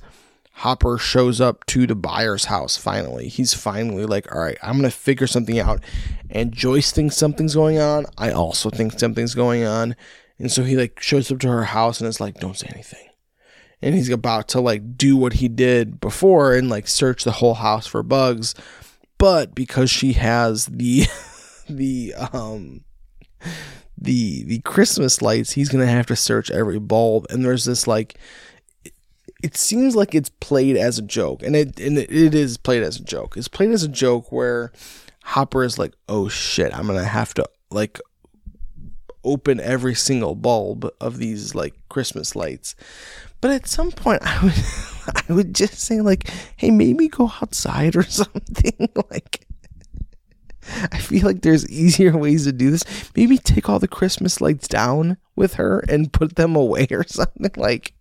Hopper 0.58 0.98
shows 1.00 1.42
up 1.42 1.66
to 1.66 1.88
the 1.88 1.96
Byers' 1.96 2.46
house 2.46 2.78
finally. 2.78 3.28
He's 3.28 3.54
finally 3.54 4.06
like, 4.06 4.34
all 4.34 4.42
right, 4.42 4.58
I'm 4.62 4.74
going 4.74 4.90
to 4.90 4.96
figure 4.96 5.28
something 5.28 5.60
out. 5.60 5.84
And 6.30 6.54
Joyce 6.54 6.92
thinks 6.92 7.18
something's 7.18 7.56
going 7.56 7.80
on. 7.80 8.06
I 8.18 8.32
also 8.32 8.70
think 8.70 8.98
something's 9.00 9.34
going 9.34 9.64
on. 9.64 9.96
And 10.38 10.52
so 10.52 10.64
he 10.64 10.78
like 10.78 11.00
shows 11.02 11.32
up 11.32 11.40
to 11.40 11.48
her 11.48 11.66
house 11.66 12.00
and 12.00 12.08
is 12.08 12.22
like, 12.22 12.36
don't 12.36 12.58
say 12.58 12.68
anything. 12.72 13.10
And 13.82 13.96
he's 13.96 14.10
about 14.10 14.48
to 14.50 14.62
like 14.62 14.96
do 14.96 15.18
what 15.18 15.34
he 15.34 15.48
did 15.48 16.00
before 16.00 16.54
and 16.54 16.70
like 16.70 16.88
search 16.88 17.24
the 17.24 17.32
whole 17.32 17.56
house 17.56 17.88
for 17.88 18.04
bugs. 18.04 18.54
But 19.18 19.56
because 19.56 19.90
she 19.90 20.14
has 20.14 20.68
the, 20.68 21.06
the, 21.70 22.14
um, 22.32 22.84
the 24.04 24.44
the 24.44 24.60
Christmas 24.60 25.22
lights, 25.22 25.54
he's 25.54 25.70
gonna 25.70 25.88
have 25.88 26.06
to 26.08 26.16
search 26.16 26.52
every 26.52 26.80
bulb. 26.80 27.26
And 27.30 27.44
there's 27.44 27.66
this 27.66 27.88
like, 27.88 28.20
it, 29.42 29.56
seems 29.56 29.96
like 29.96 30.14
it's 30.14 30.30
played 30.30 30.76
as 30.76 31.00
a 31.00 31.02
joke, 31.02 31.42
and 31.42 31.56
it 31.56 31.80
and 31.80 31.98
it 31.98 32.36
is 32.36 32.58
played 32.58 32.84
as 32.84 32.98
a 32.98 33.04
joke. 33.04 33.36
It's 33.38 33.48
played 33.48 33.72
as 33.72 33.84
a 33.84 33.88
joke 33.88 34.32
where 34.32 34.74
Hopper 35.24 35.64
is 35.64 35.80
like, 35.80 35.94
"Oh 36.10 36.28
shit, 36.28 36.78
I'm 36.78 36.86
gonna 36.86 37.06
have 37.06 37.34
to 37.36 37.46
like 37.72 38.00
open 39.24 39.62
every 39.62 39.96
single 39.96 40.36
bulb 40.36 40.90
of 41.00 41.18
these 41.18 41.56
like 41.56 41.74
Christmas 41.90 42.36
lights." 42.36 42.76
But 43.40 43.52
at 43.52 43.68
some 43.68 43.92
point, 43.92 44.22
I 44.26 44.44
would 44.44 45.26
I 45.30 45.34
would 45.34 45.56
just 45.56 45.80
say 45.80 46.02
like, 46.02 46.30
"Hey, 46.58 46.72
maybe 46.72 47.08
go 47.08 47.32
outside 47.42 47.96
or 47.96 48.04
something." 48.10 48.90
like 49.10 49.48
I 50.92 51.00
feel 51.00 51.26
like 51.26 51.42
there's 51.42 51.68
easier 51.70 52.18
ways 52.18 52.46
to 52.46 52.52
do 52.52 52.72
this. 52.72 52.84
Maybe 53.16 53.38
take 53.38 53.70
all 53.70 53.80
the 53.80 53.88
Christmas 53.88 54.42
lights 54.42 54.68
down 54.68 55.18
with 55.36 55.56
her 55.56 55.80
and 55.90 56.14
put 56.14 56.36
them 56.36 56.56
away 56.56 56.88
or 56.92 57.04
something 57.08 57.52
like 57.56 57.94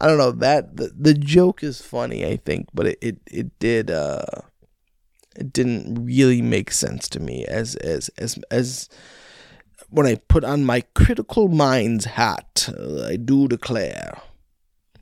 I 0.00 0.08
don't 0.08 0.18
know 0.18 0.32
that 0.32 0.76
the, 0.76 0.92
the 0.98 1.14
joke 1.14 1.62
is 1.62 1.80
funny 1.80 2.26
I 2.26 2.36
think 2.36 2.66
but 2.74 2.88
it, 2.88 2.98
it 3.00 3.18
it 3.30 3.58
did 3.60 3.88
uh 3.88 4.24
it 5.36 5.52
didn't 5.52 6.04
really 6.04 6.42
make 6.42 6.72
sense 6.72 7.08
to 7.10 7.20
me 7.20 7.46
as 7.46 7.76
as 7.76 8.08
as 8.18 8.40
as 8.50 8.88
when 9.88 10.06
I 10.06 10.16
put 10.16 10.42
on 10.42 10.64
my 10.64 10.82
critical 10.94 11.48
minds 11.48 12.06
hat 12.06 12.68
I 13.06 13.16
do 13.16 13.46
declare. 13.46 14.20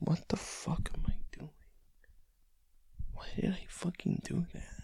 What 0.01 0.29
the 0.29 0.37
fuck 0.37 0.91
am 0.95 1.05
I 1.09 1.15
doing? 1.37 1.51
Why 3.15 3.27
did 3.35 3.51
I 3.51 3.67
fucking 3.69 4.21
do 4.25 4.47
that 4.53 4.78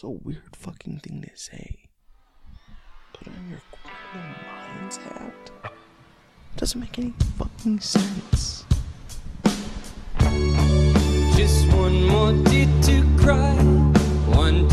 it's 0.00 0.04
a 0.06 0.08
weird 0.08 0.56
fucking 0.56 1.00
thing 1.00 1.20
to 1.20 1.28
say. 1.38 1.90
Put 3.12 3.28
on 3.28 3.50
your 3.50 3.60
minds 4.14 4.96
hat? 4.96 5.50
It 5.64 6.56
doesn't 6.56 6.80
make 6.80 6.98
any 6.98 7.12
fucking 7.36 7.80
sense. 7.80 8.64
Just 11.36 11.70
one 11.74 12.08
more 12.08 12.32
tear 12.46 12.66
to 12.84 13.04
cry, 13.18 13.56
one 14.34 14.70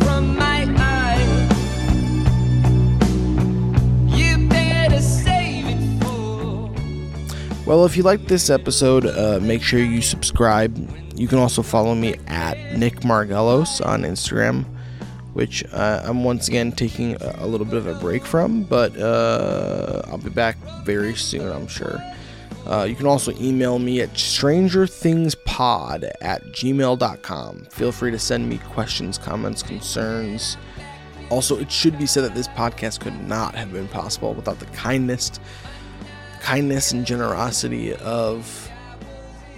from 0.00 0.38
my 0.38 0.64
eye. 0.78 1.48
You 4.08 4.48
better 4.48 5.02
save 5.02 5.66
it 5.66 6.02
for. 6.02 6.72
Well, 7.66 7.84
if 7.84 7.94
you 7.94 8.04
liked 8.04 8.28
this 8.28 8.48
episode, 8.48 9.04
uh, 9.04 9.38
make 9.42 9.62
sure 9.62 9.80
you 9.80 10.00
subscribe 10.00 10.78
you 11.16 11.26
can 11.28 11.38
also 11.38 11.62
follow 11.62 11.94
me 11.94 12.16
at 12.26 12.76
Nick 12.76 13.00
Margelos 13.00 13.84
on 13.84 14.02
Instagram, 14.02 14.66
which 15.32 15.64
uh, 15.72 16.02
I'm 16.04 16.24
once 16.24 16.46
again 16.46 16.72
taking 16.72 17.16
a, 17.22 17.36
a 17.38 17.46
little 17.46 17.64
bit 17.64 17.78
of 17.78 17.86
a 17.86 17.94
break 17.94 18.26
from, 18.26 18.64
but 18.64 18.94
uh, 18.98 20.02
I'll 20.08 20.18
be 20.18 20.28
back 20.28 20.58
very 20.84 21.14
soon, 21.14 21.50
I'm 21.50 21.68
sure. 21.68 21.98
Uh, 22.66 22.84
you 22.84 22.94
can 22.94 23.06
also 23.06 23.32
email 23.40 23.78
me 23.78 24.02
at 24.02 24.12
strangerthingspod 24.12 26.10
at 26.20 26.42
gmail.com. 26.52 27.66
Feel 27.70 27.92
free 27.92 28.10
to 28.10 28.18
send 28.18 28.46
me 28.46 28.58
questions, 28.58 29.16
comments, 29.16 29.62
concerns. 29.62 30.58
Also, 31.30 31.56
it 31.58 31.72
should 31.72 31.98
be 31.98 32.04
said 32.04 32.24
that 32.24 32.34
this 32.34 32.48
podcast 32.48 33.00
could 33.00 33.18
not 33.26 33.54
have 33.54 33.72
been 33.72 33.88
possible 33.88 34.34
without 34.34 34.58
the 34.58 34.66
kindness, 34.66 35.32
kindness 36.40 36.92
and 36.92 37.06
generosity 37.06 37.94
of 37.94 38.65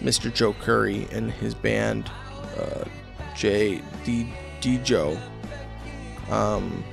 Mr. 0.01 0.33
Joe 0.33 0.53
Curry 0.55 1.07
and 1.13 1.31
his 1.31 1.55
band, 1.55 2.11
uh, 2.59 2.85
J 3.37 3.83
D 4.05 4.33
D 4.61 4.79
Joe, 4.79 5.19
um, 6.31 6.85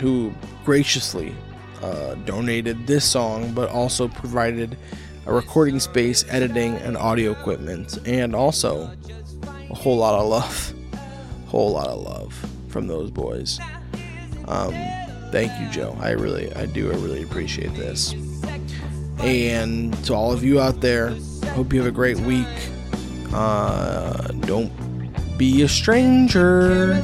who 0.00 0.32
graciously 0.64 1.34
uh, 1.82 2.14
donated 2.14 2.86
this 2.86 3.04
song, 3.04 3.52
but 3.52 3.70
also 3.70 4.08
provided 4.08 4.76
a 5.26 5.32
recording 5.32 5.78
space, 5.78 6.24
editing, 6.28 6.76
and 6.76 6.96
audio 6.96 7.32
equipment, 7.32 7.98
and 8.06 8.34
also 8.34 8.90
a 9.70 9.74
whole 9.74 9.96
lot 9.96 10.18
of 10.18 10.26
love, 10.26 10.74
whole 11.46 11.72
lot 11.72 11.88
of 11.88 12.00
love 12.00 12.34
from 12.68 12.86
those 12.86 13.10
boys. 13.10 13.60
Um, 14.46 14.72
thank 15.30 15.52
you, 15.60 15.68
Joe. 15.70 15.96
I 16.00 16.10
really, 16.10 16.52
I 16.54 16.66
do, 16.66 16.90
I 16.90 16.94
really 16.94 17.22
appreciate 17.22 17.74
this. 17.74 18.14
And 19.20 19.92
to 20.04 20.14
all 20.14 20.32
of 20.32 20.42
you 20.42 20.60
out 20.60 20.80
there, 20.80 21.14
hope 21.54 21.72
you 21.72 21.80
have 21.80 21.88
a 21.88 21.94
great 21.94 22.18
week. 22.20 22.46
Uh, 23.32 24.28
don't 24.40 24.72
be 25.36 25.62
a 25.62 25.68
stranger. 25.68 26.94